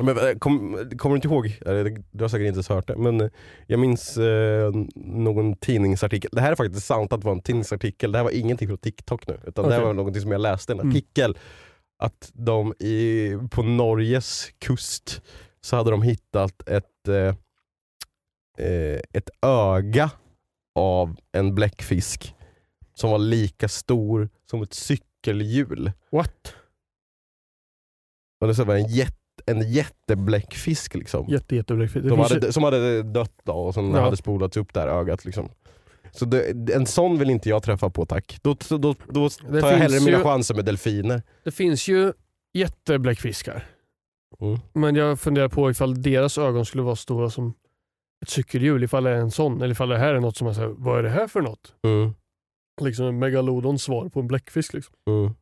[0.00, 2.96] Men, eh, kom, kommer du inte ihåg, eller, du har säkert inte ens hört det,
[2.96, 3.28] men eh,
[3.66, 6.30] jag minns eh, någon tidningsartikel.
[6.32, 8.78] Det här är faktiskt sant att det var en tidningsartikel, det här var ingenting från
[8.78, 9.40] TikTok nu.
[9.46, 10.90] Utan det här var någonting som jag läste, en Mm.
[10.90, 11.38] artikel.
[12.02, 15.22] Att de i, på Norges kust
[15.60, 17.34] så hade de hittat ett, eh,
[18.66, 20.10] eh, ett öga
[20.74, 22.34] av en bläckfisk
[23.02, 25.92] som var lika stor som ett cykelhjul.
[26.12, 26.54] What?
[28.40, 31.26] Och det var en jätte, en jättebläckfisk liksom.
[31.28, 32.08] Jätte, jättebläckfisk.
[32.08, 34.00] Som finns ju- hade, som hade dött då och som Ja.
[34.00, 35.48] hade spolats upp där ögat liksom.
[36.12, 38.38] Så det, en sån vill inte jag träffa på tack.
[38.42, 41.22] Då, då, då, då tar jag hellre mina ju- chanser med delfiner.
[41.44, 42.12] Det finns ju
[42.54, 43.66] jättebläckfiskar.
[44.40, 44.58] Mm.
[44.72, 47.54] Men jag funderar på ifall deras ögon skulle vara stora som
[48.22, 49.56] ett cykelhjul, ifall det är en sån.
[49.62, 51.74] Eller ifall det här är något som man säger, vad är det här för något?
[51.82, 52.14] Mm.
[52.80, 54.72] Liksom en megalodons svar på en bläckfisk.
[54.74, 54.94] Liksom.
[55.08, 55.34] Mm.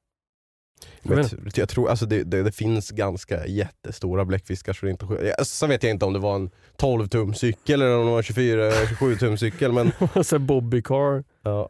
[1.02, 5.06] Vet jag, jag tror alltså det, det, det finns ganska jättestora bläckfiskar så det inte
[5.06, 5.22] sjukt.
[5.38, 8.10] Ja, Så vet jag inte om det var en 12 tum cykel eller om det
[8.10, 9.92] var en 24-27 tum cykel men
[10.24, 11.24] så här Bobbycar.
[11.42, 11.68] ja.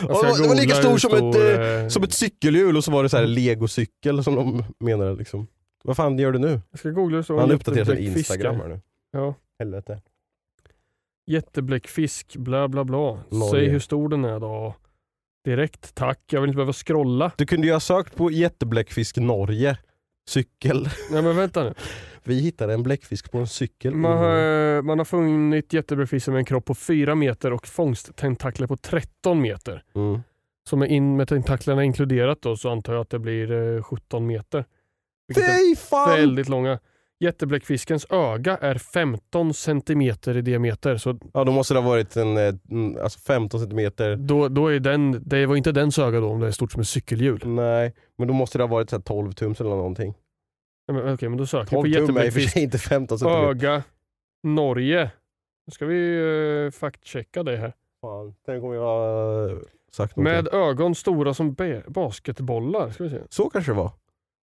[0.00, 2.12] Jag Och ska det var- lika stor hur som ett, stor, eh, eh, Som ett
[2.12, 5.46] cykelhjul och så var det så här legocykel som de menade liksom.
[5.84, 6.60] Vad fan gör du nu?
[6.70, 8.80] Jag ska googla stor Han uppdaterar sin instagram här nu.
[9.12, 9.34] Ja.
[9.58, 10.00] Helvete.
[11.26, 13.18] Jättebläckfisk, bla bla bla.
[13.30, 13.50] Norge.
[13.50, 14.74] Säg hur stor den är då.
[15.44, 17.32] Direkt tack, jag vill inte behöva scrolla.
[17.36, 19.78] Du kunde ju ha sökt på jättebläckfisk Norge.
[20.28, 20.88] Cykel.
[21.10, 21.74] Nej men vänta nu.
[22.24, 23.94] Vi hittade en bläckfisk på en cykel.
[23.94, 28.76] Man har, man har funnit jättebläckfiskar med en kropp på 4 meter och fångsttentakler på
[28.76, 29.82] 13 meter.
[29.94, 30.20] Mm.
[30.68, 34.26] Som är in med tentaklerna inkluderat då så antar jag att det blir eh, 17
[34.26, 34.64] meter.
[35.28, 36.10] Vilket Fy fan!
[36.10, 36.78] väldigt långa.
[37.20, 40.96] Jättebläckfiskens öga är 15 centimeter i diameter.
[40.96, 44.16] Så Ja då måste det ha varit en, eh, mm, alltså 15 centimeter.
[44.16, 46.80] då, då är den, det var inte dens öga då om det är stort som
[46.80, 47.40] ett cykelhjul.
[47.44, 50.14] Nej, men då måste det ha varit så här 12 tums eller någonting.
[50.88, 53.18] Nej, men, Okej, men då söker 12 vi på tum är jättebläckfisk sig inte 15
[53.18, 53.48] centimeter.
[53.48, 53.82] öga
[54.42, 55.10] Norge.
[55.66, 57.72] Nu ska vi uh, faktchecka det här.
[58.00, 59.58] Fan, tänk om jag har eh,
[59.92, 60.24] sagt något.
[60.24, 61.56] Med ögon stora som
[61.88, 62.90] basketbollar.
[62.90, 63.20] Ska vi se.
[63.28, 63.92] Så kanske det var.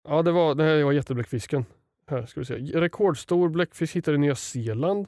[0.09, 1.65] Ja, det var, det här var jättebläckfisken.
[2.13, 2.55] Här ska vi se.
[2.55, 5.07] Rekordstor bläckfisk hittad i Nya Zeeland.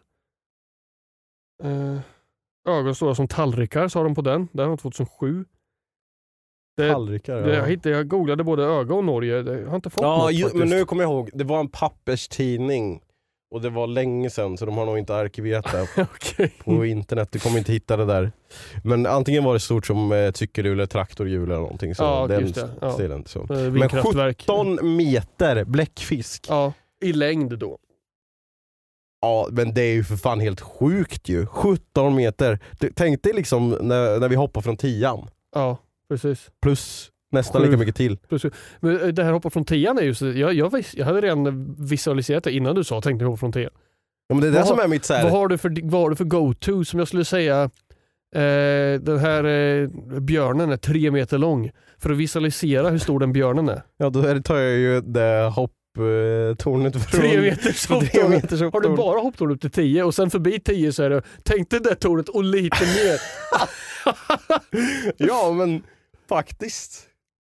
[1.63, 1.99] Eh,
[2.69, 4.49] ögon stora som tallrikar sa de på den.
[4.53, 5.45] Den var 2007.
[6.77, 7.37] Det, Tallrikar.
[7.37, 9.43] det, jag, Ja, hittade, jag googlade både öga och Norge.
[9.43, 10.59] Det, jag har inte fått ja något ju, faktiskt.
[10.59, 11.31] men nu kommer jag ihåg.
[11.33, 13.01] Det var en papperstidning.
[13.55, 16.53] Och det var länge sedan så de har nog inte arkiverat det Okej.
[16.65, 17.29] på internet.
[17.33, 18.33] Du kommer inte hitta det där.
[18.85, 21.95] Men antingen var det stort som eh, cykelhjul eller traktorhjul eller någonting.
[21.95, 22.71] Så Ja, den just det.
[22.81, 22.93] Ja.
[22.93, 23.25] stilen.
[23.27, 23.41] Så.
[23.41, 24.41] Eh, Vindkraftverk.
[24.41, 26.47] 17 meter bläckfisk.
[26.49, 26.73] Ja,
[27.05, 27.79] i längd då.
[29.21, 31.47] Ja men det är ju för fan helt sjukt ju.
[31.47, 32.59] 17 meter.
[32.81, 35.29] Du, tänk dig liksom när, när vi hoppar från tian.
[35.55, 35.79] Ja,
[36.09, 36.51] precis.
[36.63, 37.67] Plus nästan Sju.
[37.67, 38.19] lika mycket till.
[38.81, 41.75] Men eh, det här hoppa från tian är ju så, jag, jag, jag hade redan
[41.79, 43.71] visualiserat det innan du sa tänkte hoppa från tian.
[44.29, 45.59] Ja, men det är det Vad som har- är mitt så här, Vad har du
[45.59, 46.85] för, vad har du för go-to?
[46.85, 47.63] Som jag skulle säga,
[48.35, 49.89] eh, den här eh,
[50.21, 51.71] björnen är tre meter lång.
[51.99, 53.83] För att visualisera hur stor den björnen är.
[53.97, 55.53] Ja då tar jag ju det
[55.99, 57.21] hopptornet från...
[57.21, 58.71] Tre meters tre hopptorn.
[58.73, 61.71] Har du bara hopptorn upp till 10 och sen förbi 10 så är det, tänk
[61.71, 63.21] dig det tornet och lite mer.
[65.17, 65.83] Ja men
[66.29, 67.07] faktiskt.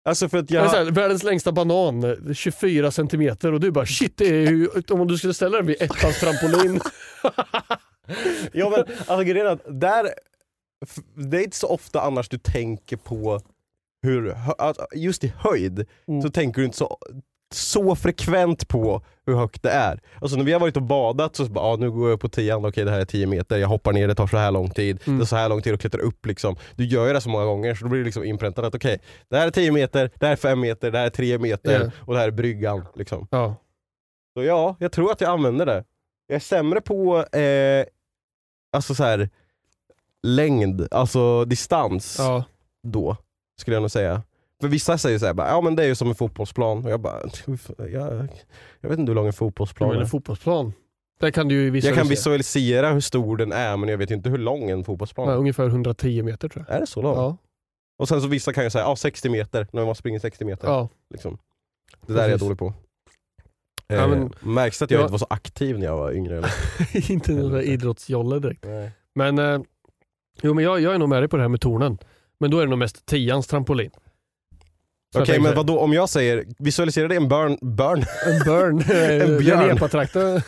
[0.09, 0.65] Alltså för att Jag...
[0.65, 0.71] jag...
[0.71, 5.07] Här, världens längsta banan, eh, 24 centimeter och du bara shit, det är ju, om
[5.09, 6.81] du skulle ställa den vid ettans trampolin.
[8.53, 10.09] Ja men alltså grejen är att där,
[11.15, 13.41] det är inte så ofta annars du tänker på
[14.03, 16.23] hur, alltså, just i höjd Mm.
[16.23, 16.99] så tänker du inte så,
[17.55, 20.01] så frekvent på hur högt det är.
[20.21, 22.65] Alltså när vi har varit och badat så, bara, ah, nu går jag på tian,
[22.67, 25.03] okej det här är 10 meter, jag hoppar ner, det tar så här lång tid,
[25.07, 25.19] Mm.
[25.19, 26.57] det tar så här lång tid att klättra upp liksom.
[26.77, 28.99] Du gör ju det så många gånger så då blir det liksom inpräntat att okej,
[29.31, 31.81] det här är 10 meter, det här är 5 meter, det här är 3 meter
[31.85, 31.91] Ja.
[32.07, 32.87] och det här är bryggan.
[32.95, 33.29] Liksom.
[33.31, 33.55] Ja.
[34.37, 35.85] Så ja, jag tror att jag använder det.
[36.27, 37.85] Jag är sämre på eh,
[38.73, 39.29] alltså så här,
[40.23, 42.45] längd, alltså distans Ja.
[42.83, 43.17] då,
[43.61, 44.23] skulle jag nog säga.
[44.61, 46.85] För vissa säger såhär, ja men det är ju som en fotbollsplan.
[46.85, 47.21] Och jag bara,
[47.79, 48.29] jag,
[48.81, 50.03] jag vet inte hur lång en fotbollsplan Men är.
[50.03, 50.73] en fotbollsplan.
[51.21, 52.03] Där kan du ju Jag visualisera.
[52.03, 55.37] kan visualisera hur stor den är men jag vet inte hur lång en fotbollsplan är.
[55.37, 56.77] ungefär 110 meter tror jag.
[56.77, 57.15] Är det så lång?
[57.17, 57.37] Ja.
[57.99, 60.69] Och sen så vissa kan ju säga, ja 60 meter, när man springer 60 meter.
[60.69, 60.89] Ja.
[61.11, 61.39] Liksom.
[62.07, 62.43] Det där är jag Precis.
[62.47, 62.75] dålig på.
[63.87, 65.03] Ja, Eh, men- märks det att jag Ja.
[65.03, 66.51] inte var så aktiv när jag var yngre eller?
[67.11, 68.65] inte någon idrottsjolle direkt.
[68.65, 68.91] Nej.
[69.15, 69.61] Men, eh,
[70.43, 71.99] jo, men jag, jag är nog med dig på det här med tornen.
[72.41, 73.91] Men då är det nog mest tians trampolin.
[75.23, 78.05] Okej tänker men så här, vad då om jag säger, visualisera dig en burn, burn.
[78.27, 78.79] En burn.
[79.33, 79.71] En björn.
[79.71, 80.43] En epatraktor.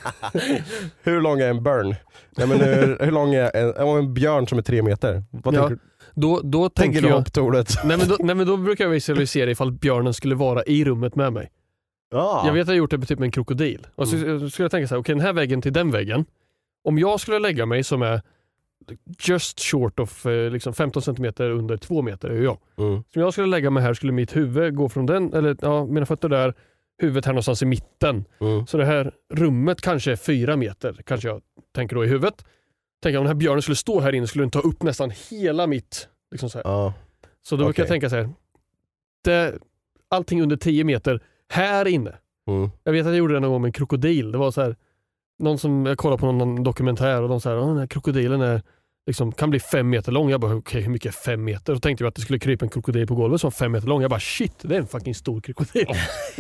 [1.03, 1.95] hur lång är en burn?
[2.37, 5.23] Nej, men hur, hur lång är en, om en björn som är tre meter?
[5.31, 7.17] Vad Ja, tänker, Då, då tänker du jag...
[7.17, 7.75] hopptornet?
[7.85, 11.15] Nej men, då, nej men då brukar jag visualisera ifall björnen skulle vara i rummet
[11.17, 11.51] med mig.
[12.11, 12.43] Ja.
[12.47, 13.87] Jag vet att jag har gjort det typ med en krokodil.
[13.95, 14.51] Och så Mm.
[14.51, 16.25] skulle jag tänka så här, okej den här väggen till den väggen.
[16.85, 18.23] Om jag skulle lägga mig som är
[19.19, 22.59] just short of eh, liksom 15 cm under 2 meter är jag.
[22.79, 23.03] Mm.
[23.13, 25.85] Så om jag skulle lägga mig här skulle mitt huvud gå från den, eller ja,
[25.87, 26.55] mina fötter där,
[27.03, 28.25] huvudet här någonstans i mitten.
[28.41, 28.67] Mm.
[28.67, 31.43] Så det här rummet kanske är 4 meter, kanske jag
[31.75, 32.45] tänker då i huvudet.
[33.03, 35.67] Tänk om den här björnen skulle stå här inne skulle den ta upp nästan hela
[35.67, 36.09] mitt...
[36.31, 36.61] Liksom så.
[36.65, 36.95] Ja.
[37.43, 38.31] så då brukar jag tänka så här.
[39.25, 39.59] Det,
[40.09, 42.15] allting under 10 meter här inne.
[42.49, 42.71] Mm.
[42.85, 44.33] Jag vet att jag gjorde det någon gång med en krokodil.
[44.33, 44.77] Det var så här,
[45.39, 48.63] någon som, jag kollade på någon dokumentär och de sa att den här krokodilen är,
[49.09, 50.31] liksom, kan bli fem meter lång.
[50.31, 51.73] Jag bara okej hur mycket är fem meter?
[51.73, 53.89] Då tänkte jag att det skulle krypa en krokodil på golvet som var fem meter
[53.89, 54.03] lång.
[54.03, 55.87] Jag bara shit det är en fucking stor krokodil.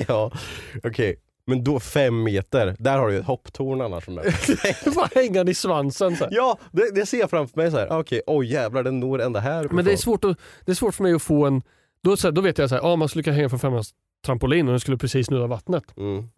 [0.09, 0.33] Ja,
[0.85, 1.16] okej.
[1.47, 4.07] Men då fem meter, där har du ju ett hopptorn annars.
[4.95, 6.16] Bara hängande i svansen.
[6.16, 6.33] Så här.
[6.33, 7.99] ja, det, det ser jag framför mig så här.
[7.99, 10.95] okej, oj jävlar den når ända här Men det är, svårt att, det är svårt
[10.95, 11.62] för mig att få en,
[12.03, 13.91] då, så här, då vet jag att ja, man skulle kunna hänga från femmas
[14.27, 15.85] trampolin och den skulle precis nuda vattnet.
[15.97, 16.29] Mm.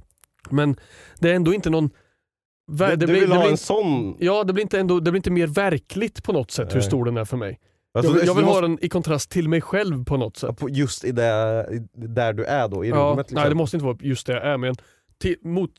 [0.51, 0.77] Men
[1.19, 1.91] det är ändå inte någon...
[2.79, 4.17] det du blir- vill det ha blir en sån?
[4.21, 6.83] Ja, det blir, inte ändå, det blir inte mer verkligt på något sätt hur Nej.
[6.87, 7.59] stor den är för mig.
[7.95, 10.17] Alltså, jag vill, jag vill du ha måste- den i kontrast till mig själv på
[10.17, 10.57] något sätt.
[10.69, 11.23] Just i det,
[11.95, 13.35] där du är då, i ja, rummet liksom.
[13.41, 14.75] Nej, det måste inte vara just det jag är, men
[15.21, 15.71] till, mot,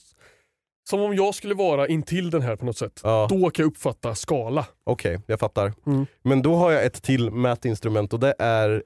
[0.90, 3.00] som om jag skulle vara intill den här på något sätt.
[3.04, 4.66] Ja, Då kan jag uppfatta skala.
[4.84, 5.74] okej, jag fattar.
[5.86, 6.06] Mm.
[6.22, 8.84] Men då har jag ett till mätinstrument och det är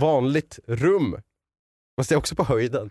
[0.00, 1.16] vanligt rum.
[1.96, 2.90] Fast det är också på höjden.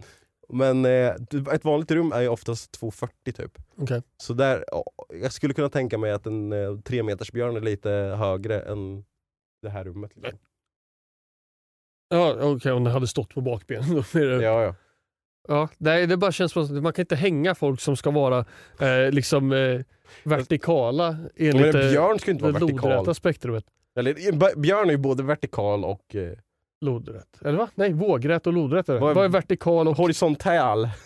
[0.54, 1.16] Men eh,
[1.54, 3.58] ett vanligt rum är ju oftast 2,40 typ.
[3.78, 4.02] Okej.
[4.18, 4.84] Så där, ja,
[5.22, 6.78] jag skulle kunna tänka mig att en eh,
[7.34, 7.90] björn är lite
[8.20, 9.06] högre än
[9.62, 10.16] det här rummet.
[10.16, 10.40] Liksom.
[12.10, 13.90] Ja, okej, om den hade stått på bakbenen.
[13.96, 14.76] Då blir det, Ja, ja.
[15.48, 18.46] Ja, nej, det bara känns som att man kan inte hänga folk som ska vara
[18.80, 19.82] eh, liksom eh,
[20.24, 23.16] vertikala Men enligt en eh, björn ska inte vara vertikal.
[23.16, 23.66] spektrumet.
[23.96, 26.38] Eller, en björn är ju både vertikal och eh,
[26.82, 27.42] Lodrätt.
[27.46, 27.70] Eller va?
[27.76, 29.00] Nej, vågrätt och lodrätt är det.
[29.00, 30.90] Vad är- Vad är vertikal och horisontal.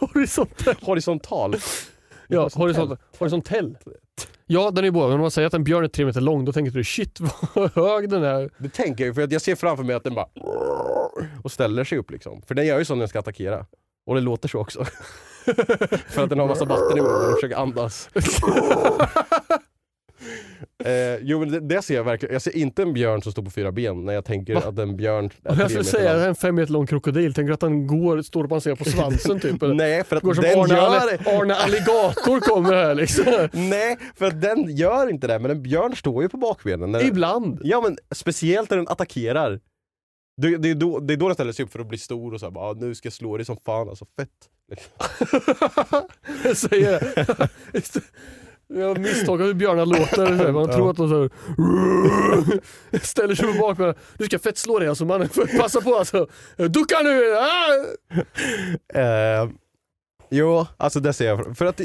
[0.00, 0.74] horisontal?
[0.82, 1.56] horisontal.
[2.28, 2.96] Ja, horisontal.
[3.18, 3.76] horisontell.
[4.46, 5.06] Ja, den är båda.
[5.06, 7.18] Men om man säger att en björn är tre meter lång, då tänker du shit
[7.54, 8.50] vad hög den är.
[8.58, 10.26] Det tänker jag för jag ser framför mig att den bara
[11.42, 12.42] och ställer sig upp liksom.
[12.42, 13.66] För den gör ju så när den ska attackera.
[14.06, 14.84] Och det låter så också.
[16.08, 18.08] för att den har massa vatten i munnen och försöker andas.
[20.84, 22.32] Eh, jo men det, det ser jag verkligen.
[22.32, 24.62] Jag ser inte en björn som står på fyra ben när jag tänker Va?
[24.66, 26.22] att en björn är Jag skulle säga lång.
[26.22, 27.34] en fem meter lång krokodil.
[27.34, 29.62] Tänker att han går, står och balanserar på svansen typ?
[29.62, 29.74] Eller?
[29.74, 33.24] Nej, för att Går som den Arne, gör Arne Alligator kommer här liksom.
[33.52, 35.38] Nej, för att den gör inte det.
[35.38, 36.92] Men en björn står ju på bakbenen.
[36.92, 37.60] När Ibland.
[37.62, 39.60] Ja men speciellt när den attackerar.
[40.42, 42.34] Det, det, är då, det är då den ställer sig upp för att bli stor
[42.34, 44.28] och så här, bara, "Ah, nu ska jag slå dig som fan alltså, fett.
[44.70, 44.92] Liksom.
[46.44, 47.48] Jag säger det.
[48.74, 50.52] Jag misstolkar hur björnar låter.
[50.52, 51.30] Man tror att de så här,
[53.06, 53.94] ställer sig på bakbenen.
[54.18, 55.28] Du ska fett slå dig alltså mannen.
[55.60, 56.26] Passa på alltså.
[56.56, 57.34] Ducka nu!
[57.34, 57.84] Ah!
[59.00, 59.48] Eh,
[60.30, 61.56] jo, alltså det ser jag.
[61.56, 61.80] För att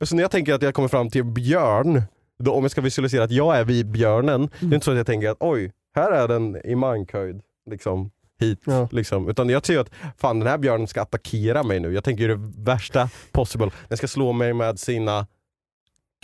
[0.00, 2.02] alltså när jag tänker att jag kommer fram till björn,
[2.38, 4.96] då, om jag ska visualisera att jag är vid björnen, det är inte så att
[4.96, 7.40] jag tänker att oj, här är den i mankhöjd.
[7.70, 8.10] Liksom,
[8.40, 8.60] hit.
[8.64, 8.88] Ja.
[8.92, 9.28] Liksom.
[9.28, 11.92] Utan jag ser att fan den här björnen ska attackera mig nu.
[11.92, 13.70] Jag tänker det värsta possible.
[13.88, 15.26] Den ska slå mig med sina,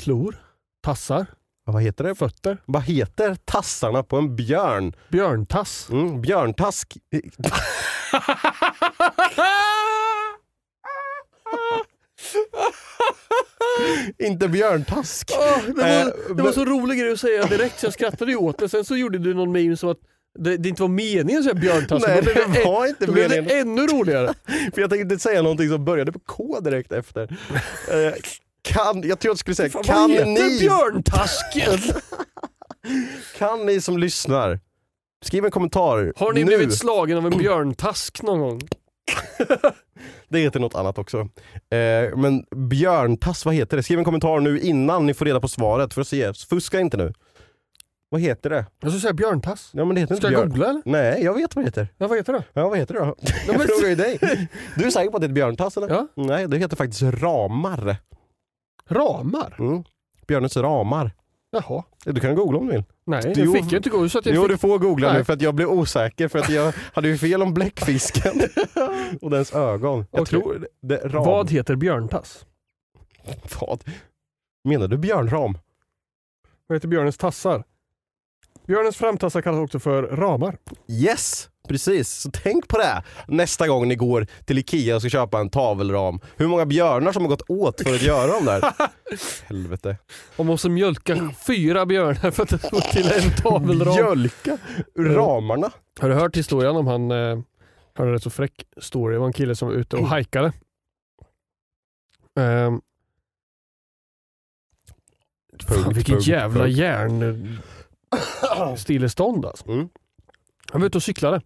[0.01, 0.37] Klor,
[0.83, 1.27] tassar,
[1.65, 2.15] vad heter det?
[2.15, 4.93] fötter, Vad heter tassarna på en björn?
[5.09, 5.89] björntass.
[5.91, 6.97] Mm, björntask.
[14.19, 15.31] Inte björntask.
[15.39, 18.31] Åh, det, var, Eh, det var så rolig grej att säga direkt så jag skrattade
[18.31, 18.69] ju åt det.
[18.69, 19.99] Sen så gjorde du någon meme som att
[20.39, 22.03] det, det inte var meningen att säga björntass.
[22.07, 23.69] Nej, det var inte då blev det meningen.
[23.69, 24.35] ännu roligare.
[24.75, 27.23] För jag tänkte säga någonting som började på K direkt efter.
[27.91, 28.13] Eh,
[28.63, 31.79] kan, jag tror jag skulle säga, Fan, kan ni, björntasken?
[33.39, 34.61] kan ni som lyssnar,
[35.25, 36.47] skriv en kommentar Har ni nu.
[36.47, 38.61] blivit slagen av en björntask någon gång?
[40.29, 41.19] Det heter något annat också.
[41.71, 43.83] Eh, men björntass, vad heter det?
[43.83, 46.33] Skriv en kommentar nu innan ni får reda på svaret för att se.
[46.35, 47.13] Fuska inte nu.
[48.09, 48.67] Vad heter det?
[48.81, 49.71] Jag skulle säga björntass.
[49.73, 50.51] Ja, men det heter Ska inte jag björn.
[50.51, 50.83] googla eller?
[51.13, 51.89] Nej, jag vet vad det heter.
[51.99, 52.43] Ja, vad heter det?
[52.53, 53.15] Ja, vad heter det då?
[53.47, 54.19] Jag frågar ju dig.
[54.77, 55.89] Du är säker på att det är björntass eller?
[55.89, 56.07] Ja.
[56.15, 57.97] Nej, det heter faktiskt ramar.
[58.91, 59.57] Ramar?
[59.59, 59.85] Mm.
[60.27, 61.11] Björnens ramar.
[61.51, 61.85] Jaha.
[62.05, 62.85] Du kan googla om du vill.
[63.07, 64.51] Nej, Jo, jag fick ju inte gå så att jag Jo, fick...
[64.51, 65.19] du får googla Nej.
[65.19, 68.33] nu för att jag blev osäker för att jag hade ju fel om bläckfisken
[69.23, 70.07] och dens ögon.
[70.11, 70.41] Jag Okej.
[70.41, 71.25] tror det, ram...
[71.25, 72.47] Vad heter björntass?
[73.61, 73.85] Vad?
[74.65, 75.59] Menar du björnram?
[76.67, 77.65] Vad heter björnens tassar?
[78.67, 80.59] Björnens framtassar kallas också för ramar.
[80.89, 81.50] Yes!
[81.71, 85.51] Precis, så tänk på det nästa gång ni går till Ikea och ska köpa en
[85.51, 86.21] tavelram.
[86.37, 88.63] Hur många björnar som har gått åt för att göra dem där.
[89.47, 89.97] Helvete.
[90.37, 93.95] Och måste mjölka fyra björnar för att det gå till en tavelram.
[93.95, 94.59] Mjölka
[94.95, 95.71] ur ramarna.
[96.01, 97.39] Har du hört historien om han, eh,
[97.95, 100.53] hörde en rätt så fräck story, det var en kille som var ute och hajkade.
[102.37, 102.81] Um,
[105.63, 109.69] fan, vilken Pugg, jävla järnstillestånd alltså.
[109.69, 109.89] Mm.
[110.73, 111.41] Han var ute och cyklade.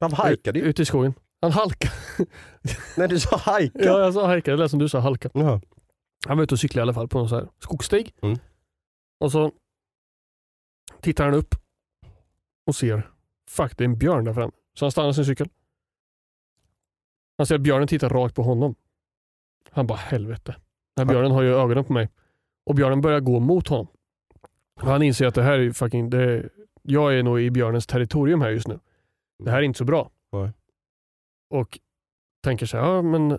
[0.00, 0.64] Han hajkade ju.
[0.64, 1.14] Ute i skogen.
[1.40, 1.94] Han halkade.
[2.96, 3.78] När du sa hajka.
[3.78, 5.30] Ja, jag sa hajkade, det lät som du sa halka.
[5.34, 5.60] Ja.
[6.26, 8.14] Han var ute och cyklade i alla fall på någon så här skogsstig.
[8.22, 8.38] Mm.
[9.20, 9.52] Och så
[11.00, 11.54] tittar han upp
[12.66, 13.10] och ser,
[13.48, 14.52] fuck det är en björn där framme.
[14.78, 15.48] Så han stannar sin cykel.
[17.38, 18.74] Han ser att björnen tittar rakt på honom.
[19.70, 20.56] Han bara helvete.
[20.96, 22.08] Den här björnen har ju ögonen på mig.
[22.66, 23.86] Och björnen börjar gå mot honom.
[24.80, 26.48] Och han inser att det här är fucking, det
[26.82, 28.78] jag är nog i björnens territorium här just nu.
[29.44, 30.10] Det här är inte så bra.
[30.32, 30.50] Nej.
[31.50, 31.78] Och
[32.44, 33.38] tänker så här, ja men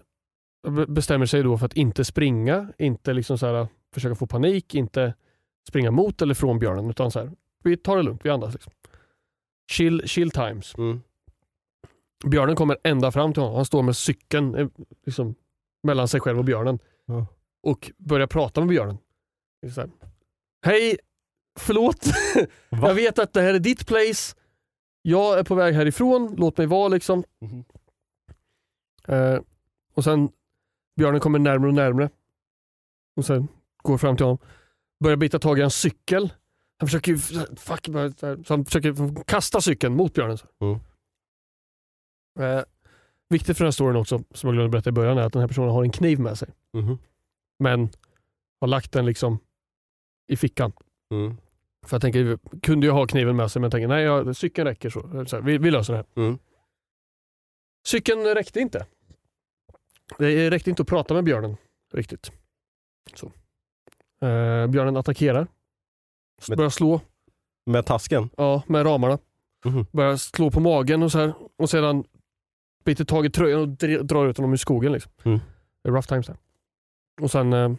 [0.68, 4.76] be- bestämmer sig då för att inte springa, inte liksom så här, försöka få panik,
[4.76, 5.14] inte
[5.68, 7.32] springa mot eller från björnen utan så här,
[7.64, 8.54] vi tar det lugnt, vi andas.
[8.54, 8.74] Liksom.
[9.72, 10.76] Chill, chill times.
[10.78, 11.02] Mm.
[12.26, 13.56] Björnen kommer ända fram till honom.
[13.56, 14.68] Han står med cykeln eh,
[15.06, 15.36] liksom,
[15.84, 16.80] mellan sig själv och björnen.
[17.06, 17.26] Ja.
[17.64, 18.98] Och börjar prata med björnen.
[20.66, 20.98] Hej,
[21.60, 22.06] förlåt.
[22.70, 24.36] Jag vet att det här är ditt place.
[25.08, 27.24] Jag är på väg härifrån, låt mig vara liksom.
[27.42, 27.64] Mhm.
[29.08, 29.40] Eh,
[29.94, 30.30] och sen
[30.96, 32.10] björnen kommer närmare och närmare.
[33.16, 33.48] Och sen
[33.78, 34.38] går fram till honom.
[35.04, 36.34] Börjar bita tag i hans cykel.
[36.78, 37.16] Han försöker
[37.56, 37.86] fuck,
[38.46, 40.38] så han försöker kasta cykeln mot björnen.
[40.60, 40.80] Mm.
[42.40, 42.64] Eh,
[43.30, 45.40] viktigt för den här storyn också, som jag glömde berätta i början, är att den
[45.40, 46.50] här personen har en kniv med sig.
[46.74, 46.98] Mhm.
[47.60, 47.90] Men
[48.62, 49.40] har lagt den liksom
[50.28, 50.72] i fickan.
[51.12, 51.38] Mm.
[51.88, 54.68] För jag tänker, kunde jag ha kniven med sig men jag tänker nej, jag, cykeln
[54.68, 55.26] räcker så.
[55.26, 56.24] så här, vi, vi löser det här.
[56.24, 56.40] Mm.
[57.88, 58.86] Cykeln räckte inte.
[60.18, 61.58] Det räckte inte att prata med björnen
[61.94, 62.32] riktigt.
[63.16, 63.26] Så.
[64.28, 65.48] Eh, björnen attackerar.
[66.48, 67.02] Men- Börjar slå
[67.66, 68.30] Med tasken?
[68.38, 69.18] ja, med ramarna.
[69.66, 69.86] Mhm.
[69.92, 71.34] Börjar slå på magen och så här.
[71.58, 72.04] Och sedan
[72.86, 74.92] biter tag i tröjan och dr- drar ut honom ur skogen.
[74.92, 75.12] Liksom.
[75.26, 75.40] Mm.
[75.84, 76.38] Det är rough times där.
[77.22, 77.74] Och sen eh,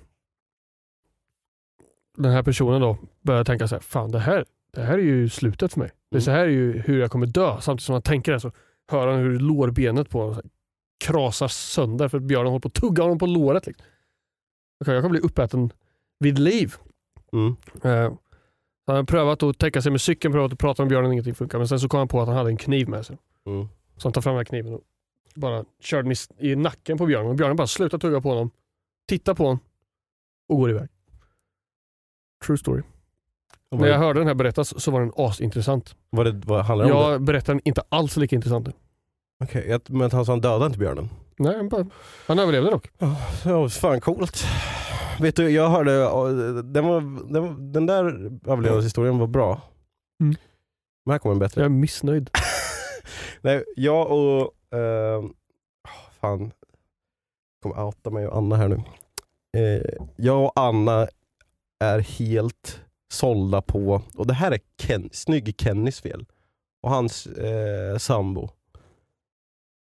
[2.19, 5.29] den här personen då börjar tänka så här, fan det här, det här är ju
[5.29, 5.91] slutet för mig.
[6.11, 6.23] Det Mm.
[6.23, 7.61] så här är ju hur jag kommer dö.
[7.61, 8.53] Samtidigt som han tänker det så
[8.91, 10.43] hör han hur lårbenet på honom
[11.05, 13.66] krasar sönder för björnen håller på att tugga honom på låret.
[13.66, 13.87] Liksom.
[14.81, 15.73] Okej, jag kommer bli uppäten
[16.19, 16.75] vid liv.
[17.33, 17.57] Mm.
[17.83, 18.12] Eh,
[18.87, 21.59] han har prövat att täcka sig med cykeln, prövat att prata med björnen, ingenting funkar.
[21.59, 23.19] Men sen så kom han på att han hade en kniv med sig.
[23.47, 23.69] Mm.
[23.97, 24.81] Så han tar fram den här kniven och
[25.35, 26.16] bara kör den i,
[26.53, 27.29] i nacken på björnen.
[27.31, 28.51] Och björnen bara slutar tugga på honom,
[29.09, 29.59] tittar på honom
[30.49, 30.89] och går iväg.
[32.47, 32.82] True story.
[33.70, 35.97] När jag hörde den här berättas så var den asintressant.
[36.11, 37.11] var det, vad handlar det om?
[37.11, 38.72] Jag berättar den inte alls lika intressant nu.
[39.45, 41.09] Okej, men han sa han dödade inte björnen?
[41.39, 41.86] Nej, han, bara,
[42.26, 42.91] han överlevde dock.
[43.45, 44.45] Ja, fan coolt.
[45.20, 45.93] Vet du, jag hörde,
[46.62, 48.05] den, var, den, var, den där
[48.47, 49.61] överlevnadshistorien var bra.
[50.20, 50.36] Mm.
[51.05, 51.61] Men här kommer en bättre.
[51.61, 52.30] Jag är missnöjd.
[53.41, 54.41] Nej, jag och...
[54.78, 55.24] Eh,
[56.20, 56.41] fan.
[56.41, 56.53] Jag
[57.62, 58.82] kommer outa mig och Anna här nu.
[59.57, 61.09] Eh, jag och Anna
[61.81, 62.81] är helt
[63.12, 66.26] sålda på, och det här är Ken, snygg Kennys fel,
[66.83, 68.49] och hans eh, sambo.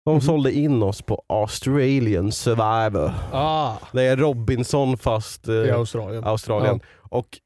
[0.05, 0.21] De Mhm.
[0.21, 3.13] sålde in oss på Australian Survivor.
[3.33, 6.25] Ah, Det är Robinson fast eh, i Australien.
[6.25, 6.81] Australien.
[6.99, 7.39] Och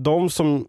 [0.00, 0.66] de som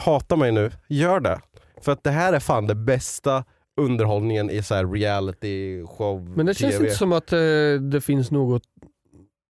[0.00, 1.40] hatar mig nu, gör det.
[1.82, 3.44] För att det här är fan det bästa
[3.76, 6.84] underhållningen i så här reality show Men det känns TV.
[6.84, 7.38] inte som att eh,
[7.90, 8.62] det finns något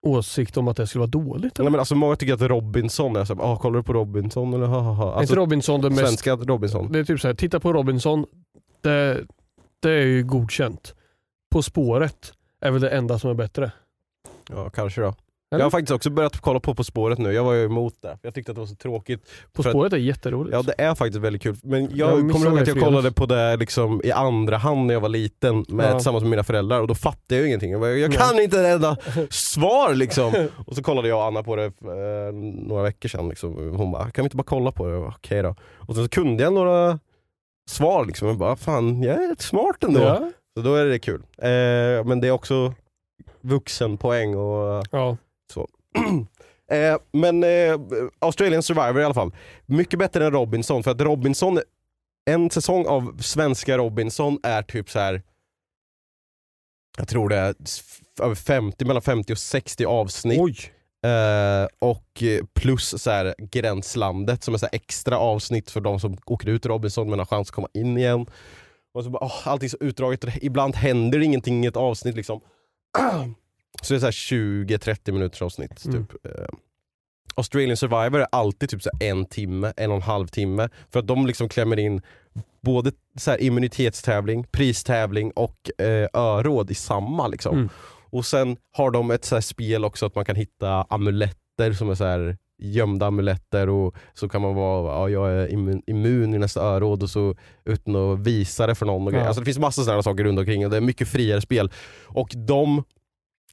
[0.07, 1.59] åsikt om att det skulle vara dåligt.
[1.59, 4.67] Nej, men alltså, många tycker att Robinson är såhär, ah, kollar du på Robinson eller
[4.67, 5.05] ha ha ha.
[5.05, 6.93] Är inte Alltså, Robinson det mest svenska Robinson.
[6.93, 8.27] Det är typ så här, titta på Robinson,
[8.81, 9.25] det,
[9.81, 10.95] det är ju godkänt.
[11.51, 13.73] På spåret är väl det enda som är bättre.
[14.51, 15.15] Ja, kanske då.
[15.55, 15.59] Eller?
[15.59, 18.19] Jag har faktiskt också börjat kolla på På spåret nu, jag var ju emot det.
[18.23, 19.31] Jag tyckte att det var så tråkigt.
[19.53, 20.55] På spåret är jätteroligt.
[20.57, 21.57] Ja det är faktiskt väldigt kul.
[21.63, 24.95] Men Jag jag, kommer ihåg att jag kollade på det liksom i andra hand när
[24.95, 25.93] jag var liten med, Ja.
[25.95, 27.71] tillsammans med mina föräldrar och då fattade jag ju ingenting.
[27.73, 28.97] Jag, bara, jag kan inte ett enda
[29.31, 30.49] svar liksom.
[30.67, 32.33] Och så kollade jag och Anna på det eh,
[32.69, 33.29] några veckor sedan.
[33.29, 33.75] Liksom.
[33.77, 34.99] Hon bara, kan vi inte bara kolla på det?
[35.01, 35.55] Bara, Okej då.
[35.77, 36.99] Och så kunde jag några
[37.71, 38.29] svar liksom.
[38.29, 40.01] Jag bara, fan jag är rätt smart ändå.
[40.01, 40.31] Ja.
[40.57, 41.23] Så då är det kul.
[41.39, 42.75] Eh, men det är också
[43.41, 45.17] vuxenpoäng och Ja.
[46.71, 47.81] Eh, men eh,
[48.19, 49.35] Australian Survivor i alla fall.
[49.67, 51.61] Mycket bättre än Robinson för att Robinson,
[52.31, 55.23] en säsong av svenska Robinson är typ så här.
[56.97, 57.55] Jag tror det är
[58.23, 60.41] över 50, mellan 50 och 60 avsnitt.
[60.41, 60.57] Oj.
[61.11, 66.01] Eh, och eh, plus så här, Gränslandet som är så här extra avsnitt för de
[66.01, 68.27] som åker ut Robinson men har chans att komma in igen.
[68.95, 72.17] Och så bara, åh, allting så utdraget ibland händer ingenting i ett avsnitt.
[72.17, 72.41] liksom.
[73.83, 75.85] så det är så här 20-30 minuters avsnitt.
[75.85, 76.07] Mm.
[76.07, 76.27] Typ.
[76.27, 76.47] Eh,
[77.35, 80.69] Australian Survivor är alltid typ så en timme, en och en halv timme.
[80.93, 82.03] För att de liksom klämmer in
[82.61, 87.29] både så här immunitetstävling, pristävling och eh, öråd i samma.
[87.29, 87.57] Liksom.
[87.57, 87.69] Mm.
[88.11, 91.95] Och sen har de ett så spel också att man kan hitta amuletter som är
[91.95, 96.39] så här gömda amuletter och så kan man vara, ja, jag är immun, immun i
[96.39, 99.07] nästa öråd och så utan att visa det för någon.
[99.07, 99.15] Och.
[99.15, 99.27] Ja.
[99.27, 101.71] Alltså det finns massa sådana saker runt omkring och det är mycket friare spel.
[102.07, 102.85] Och de,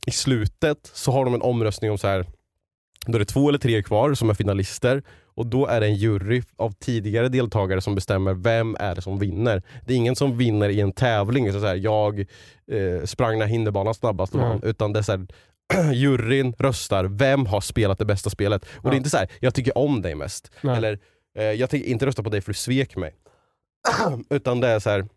[0.08, 2.26] i slutet så har de en omröstning om så här
[3.06, 5.96] då är det två eller tre kvar som är finalister Och då är det en
[5.96, 9.64] jury av tidigare deltagare som bestämmer vem är det som vinner.
[9.86, 12.20] Det är ingen som vinner i en tävling, så så här, jag
[12.72, 14.50] eh, sprang den här hinderbanan snabbast och Mm.
[14.52, 14.64] vann.
[14.64, 15.28] Utan det är så här,
[15.94, 18.62] juryn röstar, vem har spelat det bästa spelet?
[18.64, 18.94] Och det Ja.
[18.94, 20.52] är inte så här, jag tycker om dig mest.
[20.62, 20.78] Nej.
[20.78, 21.00] Eller
[21.38, 23.16] eh, jag tänker inte rösta på dig för du svek mig.
[24.30, 25.08] Utan det är så här.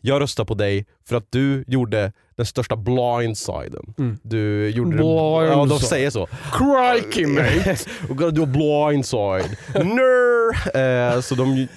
[0.00, 3.94] jag röstar på dig för att du gjorde den största blindsiden.
[3.98, 4.18] Mm.
[4.22, 5.88] Du gjorde det, ja, de Blindside.
[5.88, 6.26] säger så.
[6.52, 7.74] Crikey mate!
[8.08, 9.56] We're gonna do a blindside.
[9.74, 11.14] Nerd!
[11.14, 11.68] Eh, så de,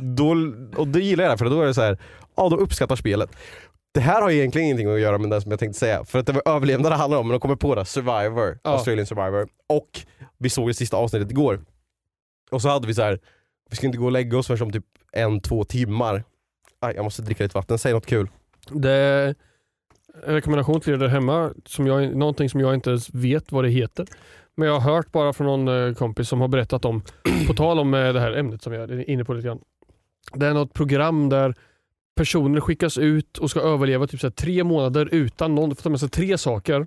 [0.00, 0.34] då,
[0.76, 1.98] och det gillar jag för då är det så här,
[2.36, 3.30] ja de uppskattar spelet.
[3.94, 6.26] Det här har egentligen ingenting att göra med det som jag tänkte säga, för att
[6.26, 8.70] det var överlevnad det handlar om, men de kommer på det, Survivor, Ja.
[8.70, 9.48] Australian Survivor.
[9.68, 10.00] Och
[10.38, 11.60] vi såg det sista avsnittet igår.
[12.50, 13.18] Och så hade vi så här,
[13.70, 16.24] vi ska inte gå och lägga oss förrän om typ en, två timmar.
[16.80, 18.28] Aj, jag måste dricka lite vatten, säg något kul.
[18.70, 19.34] Det
[20.26, 23.64] en rekommendation till er där hemma, som jag, någonting som jag inte ens vet vad
[23.64, 24.06] det heter.
[24.54, 27.02] Men jag har hört bara från någon eh, kompis som har berättat om,
[27.46, 29.60] på tal om eh, det här ämnet som jag är inne på lite grann.
[30.34, 31.54] Det är något program där
[32.16, 35.90] personer skickas ut och ska överleva typ så tre månader utan någon, de får ta
[35.90, 36.86] med sig tre saker.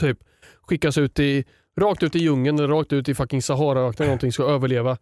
[0.00, 0.18] Typ
[0.62, 1.44] skickas ut i,
[1.80, 4.98] rakt ut i djungeln, eller rakt ut i fucking Saharaöknen eller någonting, ska överleva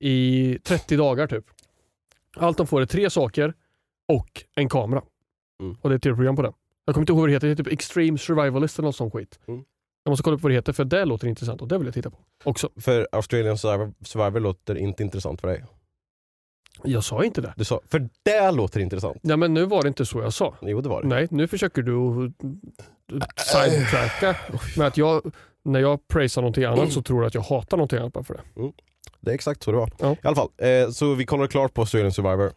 [0.00, 1.44] i 30 dagar typ.
[2.36, 3.54] Allt de får är tre saker
[4.08, 5.02] och en kamera.
[5.62, 5.76] Mm.
[5.80, 6.52] Och det är ett tv-program på det.
[6.88, 9.12] Jag kommer inte ihåg vad det heter, det heter typ Extreme Survivalist eller något sånt
[9.12, 9.38] skit.
[9.48, 9.64] Mm.
[10.04, 11.94] Jag måste kolla upp vad det heter för det låter intressant och det vill jag
[11.94, 12.70] titta på också.
[12.76, 15.64] För Australian Survivor, låter inte intressant för dig.
[16.84, 17.54] Jag sa inte det.
[17.56, 19.18] Du sa, för det låter intressant.
[19.22, 20.54] Ja men nu var det inte så jag sa.
[20.62, 21.08] Jo det var det.
[21.08, 22.26] Nej, nu försöker du
[23.20, 24.36] att sidetracka
[24.76, 27.98] med att jag, när jag praisar någonting annat så tror du att jag hatar någonting
[27.98, 28.72] annat bara för det.
[29.20, 29.92] Det är exakt så det var.
[29.98, 30.12] Ja.
[30.12, 32.52] I alla fall, eh, så vi kollade klart på Australian Survivor.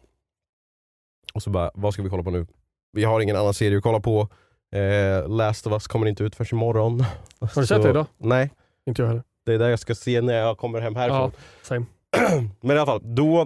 [1.33, 2.47] Och så bara, vad ska vi kolla på nu?
[2.91, 4.27] Vi har ingen annan serie att kolla på.
[4.75, 7.03] Eh, Last of Us kommer inte ut förrän imorgon.
[7.39, 8.05] Har du sett det idag?
[8.17, 8.51] Nej,
[8.85, 9.23] Inte jag heller.
[9.45, 11.31] det är det jag ska se när jag kommer hem härifrån.
[11.35, 11.85] Ja, same.
[12.61, 13.41] Men i alla fall, då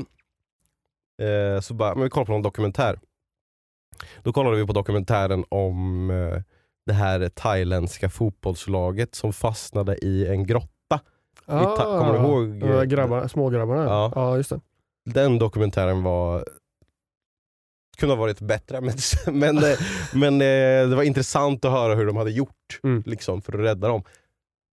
[1.26, 3.00] eh, så bara, men vi kollar på någon dokumentär.
[4.24, 6.42] Då kollade vi på dokumentären om eh,
[6.86, 11.00] det här thailändska fotbollslaget som fastnade i en grotta.
[11.46, 13.84] ta- kommer du ihåg, de där eh, grabbarna, smågrabbarna?
[13.84, 14.12] Ja.
[14.16, 14.60] ja, just det.
[15.06, 16.46] Den dokumentären var
[17.96, 18.94] kunde ha varit bättre, men,
[19.34, 19.78] men, eh,
[20.14, 22.52] men eh, det var intressant att höra hur de hade gjort
[22.84, 23.04] Mm.
[23.06, 24.04] liksom, för att rädda dem.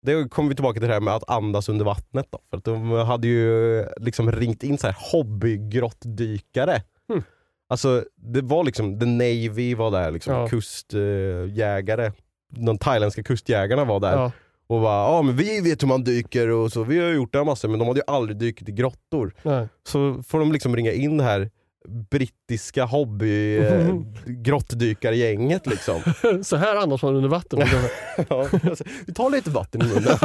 [0.02, 2.28] Det kommer vi tillbaka till det här med att andas under vattnet.
[2.32, 6.82] Då, för att de hade ju liksom ringt in så här hobbygrottdykare.
[7.10, 7.24] Mm.
[7.70, 10.48] Alltså det var liksom, the Navy var där, liksom, Ja.
[10.48, 12.12] kustjägare.
[12.50, 14.14] De thailändska kustjägarna var där.
[14.14, 14.32] Ja.
[14.68, 17.38] Och bara, ja men vi vet hur man dyker och så, vi har gjort det
[17.38, 19.34] här massor men de hade ju aldrig dykt i grottor.
[19.44, 19.68] Nej.
[19.88, 21.50] Så får de liksom ringa in det här
[21.88, 26.02] brittiska hobby eh, grottdykargänget liksom.
[26.44, 27.60] Så här andas man under vatten.
[28.30, 30.18] ja, alltså, vi tar lite vatten i munnen.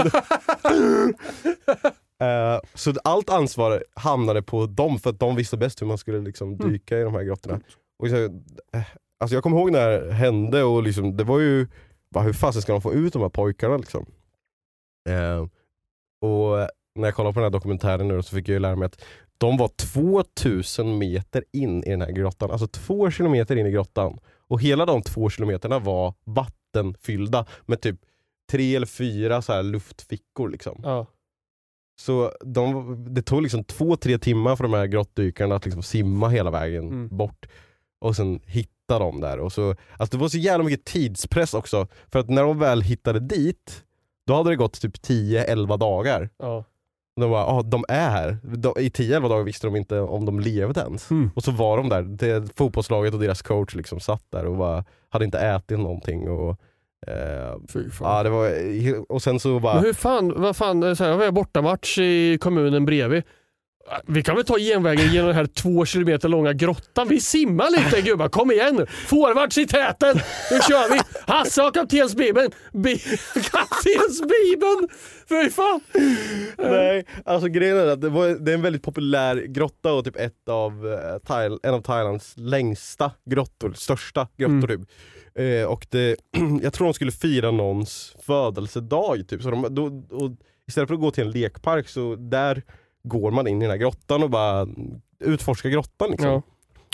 [2.22, 6.18] Eh, så allt ansvar hamnade på dem för att de visste bäst hur man skulle
[6.18, 7.60] liksom dyka i de här grottorna.
[7.98, 8.82] Och så, eh,
[9.20, 11.66] alltså jag kommer ihåg när det hände och liksom, det var ju,
[12.10, 14.06] bara, hur fasen ska de få ut de här pojkarna liksom?
[15.08, 15.46] Eh,
[16.30, 18.86] och när jag kollade på den här dokumentären nu så fick jag ju lära mig
[18.86, 19.04] att
[19.38, 24.18] de var 2000 meter in i den här grottan, alltså två kilometer in i grottan.
[24.48, 27.96] Och hela de två kilometerna var vattenfyllda med typ
[28.50, 30.48] tre eller fyra så här luftfickor.
[30.48, 30.80] Liksom.
[30.84, 31.06] Ja.
[32.00, 36.28] Så de, det tog liksom två, tre timmar för de här grottdykarna att liksom simma
[36.28, 37.16] hela vägen Mm.
[37.16, 37.46] bort
[38.00, 39.38] och sen hitta dem där.
[39.38, 42.82] Och så, alltså det var så jävla mycket tidspress också, för att när de väl
[42.82, 43.84] hittade dit,
[44.26, 46.28] då hade det gått typ 10-11 dagar.
[46.38, 46.64] Ja.
[47.16, 48.38] De bara, ah, de är här.
[48.42, 51.10] De, I 10-11 dagar visste de inte om de levde ens.
[51.10, 51.30] Mm.
[51.34, 54.84] Och så var de där, det, fotbollslaget och deras coach liksom satt där och bara,
[55.08, 56.30] hade inte ätit någonting.
[56.30, 56.56] Och,
[57.06, 57.56] eh,
[58.00, 58.50] ja, det var,
[59.12, 62.38] och sen så bara, Men hur fan, vad fan, så här, vi har bortamatch i
[62.40, 63.22] kommunen bredvid.
[64.06, 67.08] Vi kan väl ta genvägen genom den här två kilometer långa grottan.
[67.08, 68.86] Vi simmar lite gubbar, kom igen nu.
[68.86, 70.16] Forwards i täten,
[70.50, 71.00] nu kör vi.
[71.26, 72.52] Hasse har kaptensbibeln.
[72.72, 72.98] Bi
[73.34, 74.88] kaptensbibeln!
[75.28, 75.80] Fy fan.
[76.58, 80.16] Nej, alltså grejen är att det, var, det är en väldigt populär grotta och typ
[80.16, 84.80] ett av, eh, Thail, en av Thailands längsta grottor, största grottor typ.
[85.34, 86.16] Eh, och det,
[86.62, 89.42] jag tror de skulle fira någons födelsedag typ.
[89.42, 90.30] Så de, då, och
[90.68, 92.62] istället för att gå till en lekpark så där
[93.04, 94.66] går man in i den här grottan och bara
[95.20, 96.30] utforskar grottan liksom.
[96.30, 96.42] Ja.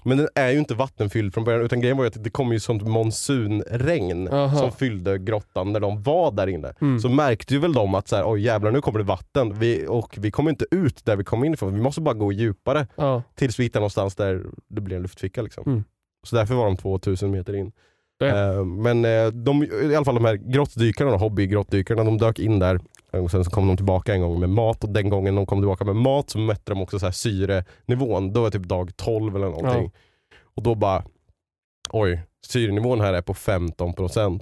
[0.04, 2.52] Men den är ju inte vattenfylld från början utan grejen var ju att det kom
[2.52, 4.58] ju sånt monsunregn Aha.
[4.58, 6.72] som fyllde grottan när de var där inne.
[6.80, 7.00] Mm.
[7.00, 9.86] Så märkte ju väl de att så här, oj jävlar nu kommer det vatten vi,
[9.88, 11.74] och vi kommer inte ut där vi kom in ifrån.
[11.74, 13.22] Vi måste bara gå djupare Ja.
[13.34, 15.42] tills vi hittar någonstans där det blir en luftficka.
[15.42, 15.64] Liksom.
[15.66, 15.84] Mm.
[16.26, 17.72] Så därför var de 2000 meter in.
[18.22, 22.80] Eh, men eh, de, i alla fall de här grottdykarna, hobbygrottdykarna, de dök in där
[23.12, 25.60] Och sen så kom de tillbaka en gång med mat och den gången de kom
[25.60, 28.32] tillbaka med mat så mätte de också så här syrenivån.
[28.32, 29.92] Då var typ dag 12 eller någonting.
[30.42, 31.04] Och då bara,
[31.90, 34.40] oj, syrenivån här är på 15%.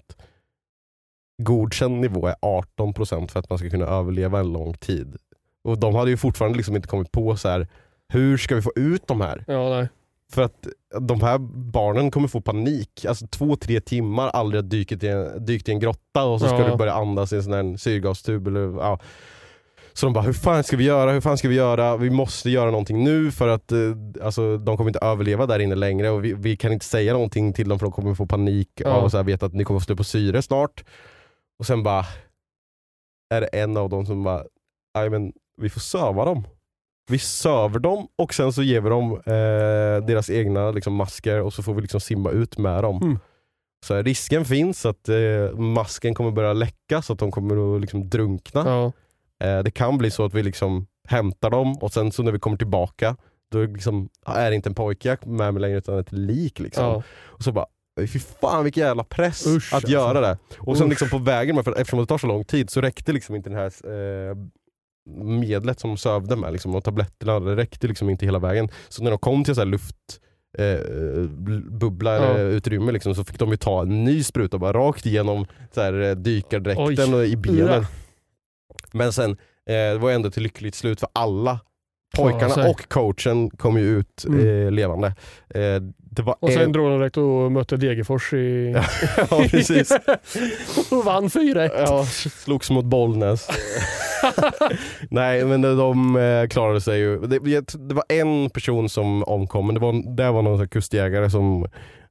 [1.42, 5.16] Godkänd nivå är 18% för att man ska kunna överleva en lång tid.
[5.64, 7.68] Och de hade ju fortfarande liksom inte kommit på så här
[8.08, 9.44] hur ska vi få ut de här?
[9.46, 9.88] Ja, nej.
[10.32, 10.66] För att
[11.00, 11.38] de här
[11.72, 13.04] barnen kommer få panik.
[13.08, 16.46] Alltså två, tre timmar aldrig ha dykt i en, dykt i en grotta och så
[16.46, 16.68] ska Ja.
[16.70, 18.46] du börja andas i en sån här syrgastub.
[18.46, 18.98] Eller, ja.
[19.92, 21.12] Så de bara, hur fan ska vi göra?
[21.12, 21.96] Hur fan ska vi göra?
[21.96, 23.78] Vi måste göra någonting nu för att eh,
[24.22, 27.52] alltså, de kommer inte överleva där inne längre och vi, vi kan inte säga någonting
[27.52, 28.90] till dem för de kommer få panik Ja.
[28.90, 30.84] av att veta att ni kommer få stå på syre snart.
[31.58, 32.04] Och sen bara,
[33.34, 34.44] är det en av dem som bara,
[34.98, 36.44] "Nej, men vi får söva dem.
[37.10, 41.52] Vi söver dem och sen så ger vi dem eh, deras egna liksom, masker och
[41.52, 43.02] så får vi liksom simma ut med dem.
[43.02, 43.18] Mm.
[43.86, 47.80] Så här, risken finns att eh, masken kommer börja läcka så att de kommer att
[47.80, 48.64] liksom, drunkna.
[48.66, 48.92] Ja.
[49.46, 52.38] Eh, det kan bli så att vi liksom hämtar dem och sen så när vi
[52.38, 53.16] kommer tillbaka
[53.50, 56.58] då liksom, är det inte en pojke med mig längre utan ett lik.
[56.58, 56.84] Liksom.
[56.84, 57.02] Ja.
[57.26, 57.66] Och så bara,
[58.00, 59.92] fy fan vilken jävla press Usch, att alltså.
[59.92, 60.38] göra det.
[60.58, 60.90] Och sen Usch.
[60.90, 63.58] liksom på vägen, för eftersom det tar så lång tid så räckte liksom inte den
[63.58, 63.66] här
[64.30, 64.36] eh,
[65.24, 68.68] medlet som de sövde med liksom, och tabletterna, det räckte liksom inte hela vägen.
[68.88, 69.96] Så när de kom till så här luft
[70.58, 70.80] eh,
[71.70, 72.48] bubbla eller Ja.
[72.50, 76.00] utrymme liksom, så fick de ju ta en ny spruta bara rakt igenom så här,
[76.00, 77.14] eh, dykardräkten Oj.
[77.14, 77.66] och i benen.
[77.82, 77.84] Ja.
[78.92, 79.36] Men sen, eh,
[79.66, 81.60] det var ändå till lyckligt slut för alla
[82.16, 82.70] pojkarna sig.
[82.70, 84.46] och coachen kom ju ut Mm.
[84.66, 85.06] eh, levande.
[85.54, 85.82] Eh,
[86.40, 88.74] Och sen en- drog de direkt och mötte Degerfors i...
[89.30, 89.92] ja, precis.
[90.90, 92.04] och vann 4 Ja,
[92.44, 93.48] slogs mot Bollnäs.
[95.10, 97.18] Nej men de, eh, klarade sig ju.
[97.20, 97.38] Det,
[97.88, 101.64] det var en person som omkom, men det var, det var någon kustjägare som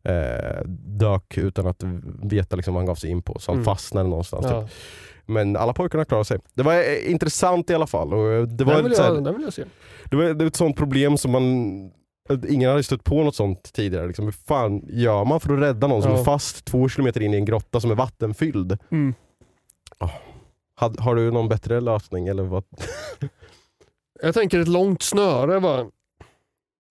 [0.03, 0.61] eh,
[0.99, 1.83] dök utan att
[2.23, 3.39] veta liksom, vad han gav sig in på.
[3.39, 3.65] Så han Mm.
[3.65, 4.45] fastnade någonstans.
[4.49, 4.61] Ja.
[4.61, 4.71] Typ.
[5.27, 6.39] Men alla pojkarna klarade sig.
[6.53, 8.13] Det var eh, intressant i alla fall.
[8.13, 9.63] Och eh, det, var Den, vill så här, jag, den vill jag se.
[10.09, 11.43] det, var, det var ett sånt problem som man
[12.49, 14.07] Ingen hade stött på något sånt tidigare.
[14.07, 16.19] Liksom, hur fan gör man för att rädda någon som Ja.
[16.19, 18.78] är fast två kilometer in i en grotta som är vattenfylld?
[18.91, 19.13] Mm.
[20.78, 22.28] Har, har du någon bättre lösning?
[22.28, 22.63] Eller vad?
[24.21, 25.86] Jag tänker ett långt snöre bara.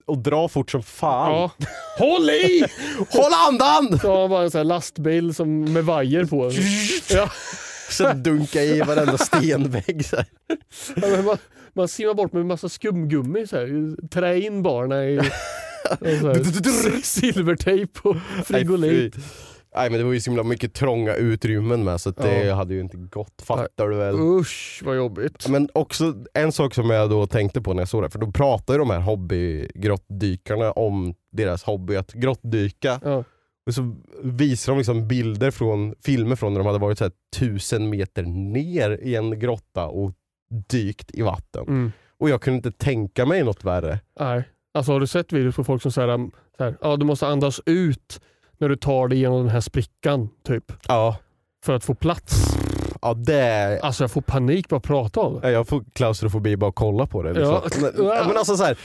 [0.06, 1.32] Och dra fort som fan.
[1.32, 1.50] Ja.
[1.98, 2.64] Håll i!
[3.10, 3.98] Håll andan!
[4.04, 6.50] Man bara en sån här lastbil som, med vajer på.
[7.16, 7.30] Ja.
[7.90, 10.04] Så dunka i varenda stenvägg.
[10.06, 10.26] Så här.
[10.96, 11.38] Ja, man,
[11.74, 13.46] man simmar bort med en massa skumgummi.
[13.46, 14.08] Så här.
[14.08, 15.20] Trä in barnen i
[17.02, 19.16] silvertejp och frigolit.
[19.76, 22.54] Nej, men det var ju så himla mycket trånga utrymmen med så det Ja.
[22.54, 23.42] hade ju inte gått.
[23.42, 24.14] Fattar du väl?
[24.18, 25.48] Usch vad jobbigt.
[25.48, 28.30] Men också en sak som jag då tänkte på när jag såg det, för då
[28.32, 33.00] pratar ju de här hobbygrottdykarna om deras hobby att grottdyka.
[33.04, 33.24] Ja.
[33.66, 37.12] Och så visar de liksom bilder från filmer från när de hade varit så här
[37.36, 40.12] tusen meter ner i en grotta och
[40.68, 41.62] dykt i vatten.
[41.68, 41.92] Mm.
[42.18, 43.98] Och jag kunde inte tänka mig något värre.
[44.20, 44.48] Nej.
[44.74, 47.26] Alltså har du sett videos på folk som säger um, så här, ja, du måste
[47.26, 48.20] andas ut
[48.58, 50.72] när du tar dig igenom den här sprickan typ.
[50.88, 51.16] Ja,
[51.64, 52.56] För att få plats.
[53.02, 53.80] ja det...
[53.82, 55.46] Alltså jag får panik bara att prata om det.
[55.48, 57.32] Ja, Jag får klaustrofobi bara att kolla på det.
[57.32, 57.52] Liksom.
[57.54, 57.92] Ja.
[58.04, 58.78] Men, men alltså så här,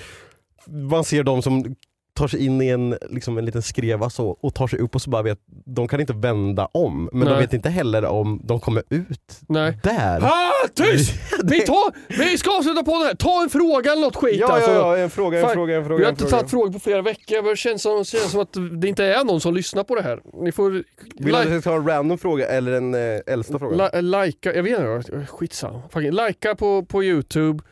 [0.65, 1.76] man ser de som
[2.20, 5.01] tar sig in i en, liksom en liten skreva så, och tar sig upp och
[5.01, 7.09] så bara vet, de kan inte vända om.
[7.11, 7.41] Men de Nej.
[7.41, 9.80] vet inte heller om de kommer ut Nej.
[9.84, 10.24] där.
[10.24, 11.13] Ah, tyst!
[11.43, 13.15] Vi, tar, vi ska avsluta på det här.
[13.15, 14.39] Ta en fråga eller något skit.
[14.39, 14.72] Ja, alltså.
[14.72, 15.97] ja, ja, en fråga, en Fan, fråga, en fråga.
[15.97, 16.38] Vi har inte fråga.
[16.38, 17.49] tagit frågor på flera veckor.
[17.49, 20.20] Det känns som, känns som att det inte är någon som lyssnar på det här.
[20.34, 20.84] Ni får Vill
[21.17, 24.01] du att jag ska ta en random fråga eller en eh, äldsta fråga?
[24.01, 25.82] likea, jag vet inte, skitsamma.
[25.95, 27.63] Likea på, på Youtube.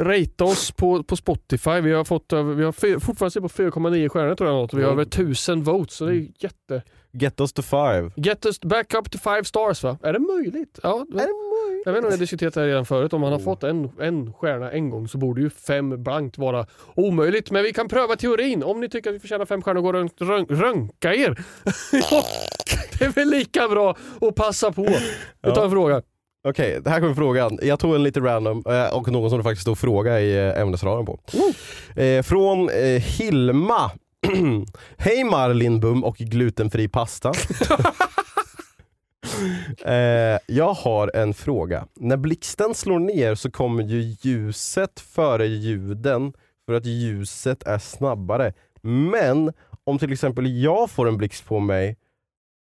[0.00, 1.80] Rate oss på, på Spotify.
[1.80, 4.56] Vi har, fått, vi har fortfarande på 4,9 stjärnor tror jag.
[4.56, 4.74] Något.
[4.74, 4.92] Vi har Mm.
[5.00, 6.82] över 1000 votes så det är jätte...
[7.12, 8.10] Get us to five.
[8.16, 9.98] Get us back up to five stars va?
[10.02, 10.78] Är det möjligt?
[10.82, 11.28] Ja, det-
[11.84, 13.12] Jag vet inte om har diskuterat det här redan förut.
[13.12, 16.66] Om man har fått en, en stjärna en gång så borde ju fem blankt vara
[16.94, 17.50] omöjligt.
[17.50, 18.62] Men vi kan pröva teorin.
[18.62, 21.28] Om ni tycker att vi förtjänar fem stjärnor, gå och rön- röntga er.
[22.10, 22.24] Ja,
[22.98, 24.82] det är väl lika bra att passa på.
[25.42, 26.02] Vi tar en fråga.
[26.48, 27.58] Okej, det här kommer frågan.
[27.62, 30.60] Jag tog en lite random eh, och någon som det faktiskt stod fråga i eh,
[30.60, 31.20] ämnesraden på.
[32.00, 32.68] Eh, från
[33.00, 33.90] Hilma.
[34.96, 37.32] Hej Marlin Bum och glutenfri pasta.
[39.84, 41.86] eh, jag har en fråga.
[41.94, 46.32] När blixten slår ner så kommer ju ljuset före ljuden
[46.66, 48.52] för att ljuset är snabbare.
[48.82, 49.52] Men
[49.84, 51.96] om till exempel jag får en blixt på mig,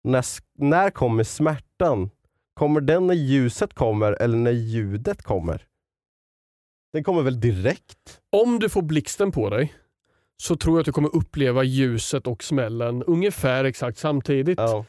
[0.05, 0.25] när,
[0.59, 2.11] när kommer smärtan?
[2.55, 5.67] Kommer den när ljuset kommer eller när ljudet kommer?
[6.93, 8.21] Den kommer väl direkt?
[8.33, 9.75] Om du får blixten på dig
[10.37, 14.59] så tror jag att du kommer uppleva ljuset och smällen ungefär exakt samtidigt.
[14.59, 14.85] Ja.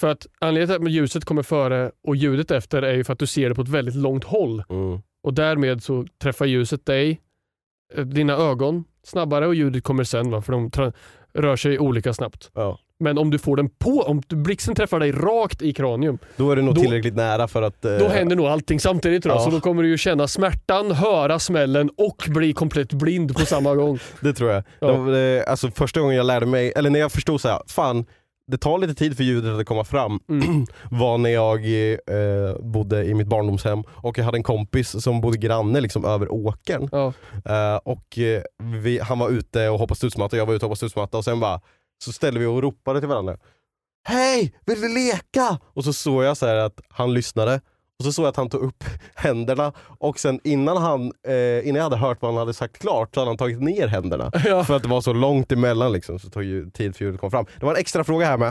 [0.00, 3.18] För att anledningen till att ljuset kommer före och ljudet efter är ju för att
[3.18, 4.64] du ser det på ett väldigt långt håll.
[4.68, 5.00] Mm.
[5.22, 7.20] Och därmed så träffar ljuset dig,
[7.94, 10.42] eh, dina ögon snabbare och ljudet kommer sen va?
[10.42, 10.70] för de
[11.34, 12.50] rör sig olika snabbt.
[12.54, 12.78] Ja.
[13.00, 16.56] Men om du får den på, om blixten träffar dig rakt i kranium, Då är
[16.56, 17.84] det nog Då- tillräckligt nära för att...
[17.84, 19.40] eh, då händer nog allting samtidigt tror jag.
[19.40, 19.44] Ja.
[19.44, 23.74] Så då kommer du ju känna smärtan, höra smällen och bli komplett blind på samma
[23.74, 23.98] gång.
[24.20, 24.62] Det tror jag.
[24.80, 24.96] Ja.
[24.96, 28.04] Var, eh, alltså första gången jag lärde mig, eller när jag förstod så här, fan
[28.46, 30.66] det tar lite tid för ljudet att komma fram Mm.
[30.90, 31.58] var när jag
[31.94, 36.32] eh, bodde i mitt barndomshem och jag hade en kompis som bodde granne liksom över
[36.32, 36.88] åkern.
[36.92, 37.12] Ja.
[37.44, 38.42] Eh, och eh,
[38.82, 41.24] vi, han var ute och hoppade studsmatta och jag var ute och hoppade studsmatta och
[41.24, 41.60] sen bara
[42.04, 43.38] så ställde vi och ropade till varandra.
[44.08, 45.58] Hej, vill vi leka?
[45.64, 47.60] Och så såg jag så här att han lyssnade
[47.98, 48.84] och så såg jag att han tog upp
[49.14, 53.14] händerna och sen innan, han, eh, innan jag hade hört vad han hade sagt klart
[53.14, 54.30] så hade han tagit ner händerna.
[54.44, 54.64] Ja.
[54.64, 57.20] För att det var så långt emellan liksom, så tog ju tid för ljudet att
[57.20, 57.46] komma fram.
[57.60, 58.48] Det var en extra fråga här med.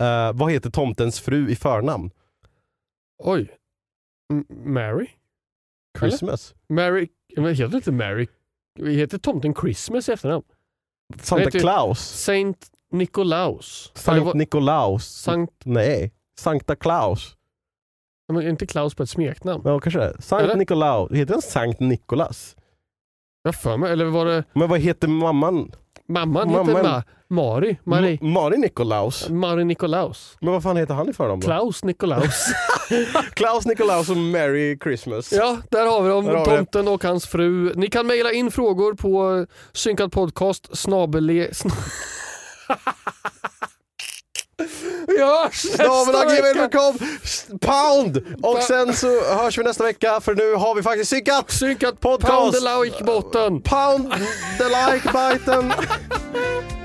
[0.00, 2.10] Eh, vad heter tomtens fru i förnamn?
[3.24, 3.48] Oj.
[4.32, 5.06] M- Mary?
[5.98, 6.54] Christmas?
[6.68, 7.08] Mary?
[7.36, 8.26] Men heter inte Mary?
[8.78, 10.44] Heter tomten Christmas i efternamn?
[11.20, 12.00] Santa heter- Claus?
[12.00, 13.92] Saint Nikolaus?
[13.94, 15.04] Sankt vad- Nikolaus?
[15.06, 17.36] Sankt, Nej, Sankta Klaus.
[18.32, 19.62] men är inte Klaus på ett smeknamn?
[19.64, 20.22] Ja kanske det.
[20.22, 20.56] Sankt Eller?
[20.56, 21.12] Nikolaus.
[21.12, 22.56] Heter han Sankt Nikolas?
[23.42, 25.72] Jag för mig, eller var det Men vad heter mamman?
[26.08, 26.52] mamman?
[26.52, 26.66] Mamman.
[26.76, 27.76] Heter Ma- Mari?
[27.84, 28.18] Marie?
[28.22, 29.28] M- Mari Nikolaus?
[29.28, 30.36] Mari Nikolaus?
[30.40, 31.44] Men vad fan heter han i förnamn då?
[31.44, 32.44] Klaus Nikolaus?
[33.34, 35.32] Klaus Nikolaus och Merry Christmas.
[35.32, 36.24] ja, där har vi dem.
[36.26, 36.56] Har vi.
[36.56, 37.72] Tomten och hans fru.
[37.74, 41.30] Ni kan mejla in frågor på synkadpodcast snabel
[45.06, 45.54] Vi hörs!
[45.54, 46.98] Snabel.gmail.com
[47.60, 48.22] Pound!
[48.42, 51.50] Och sen så hörs vi nästa vecka för nu har vi faktiskt synkat!
[51.50, 52.32] Synkat Podcast.
[52.32, 53.62] pound the like-botten.
[53.62, 54.12] Pound
[54.58, 55.72] the like button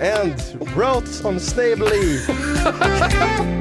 [0.01, 0.33] and
[0.75, 2.19] wrote on snably.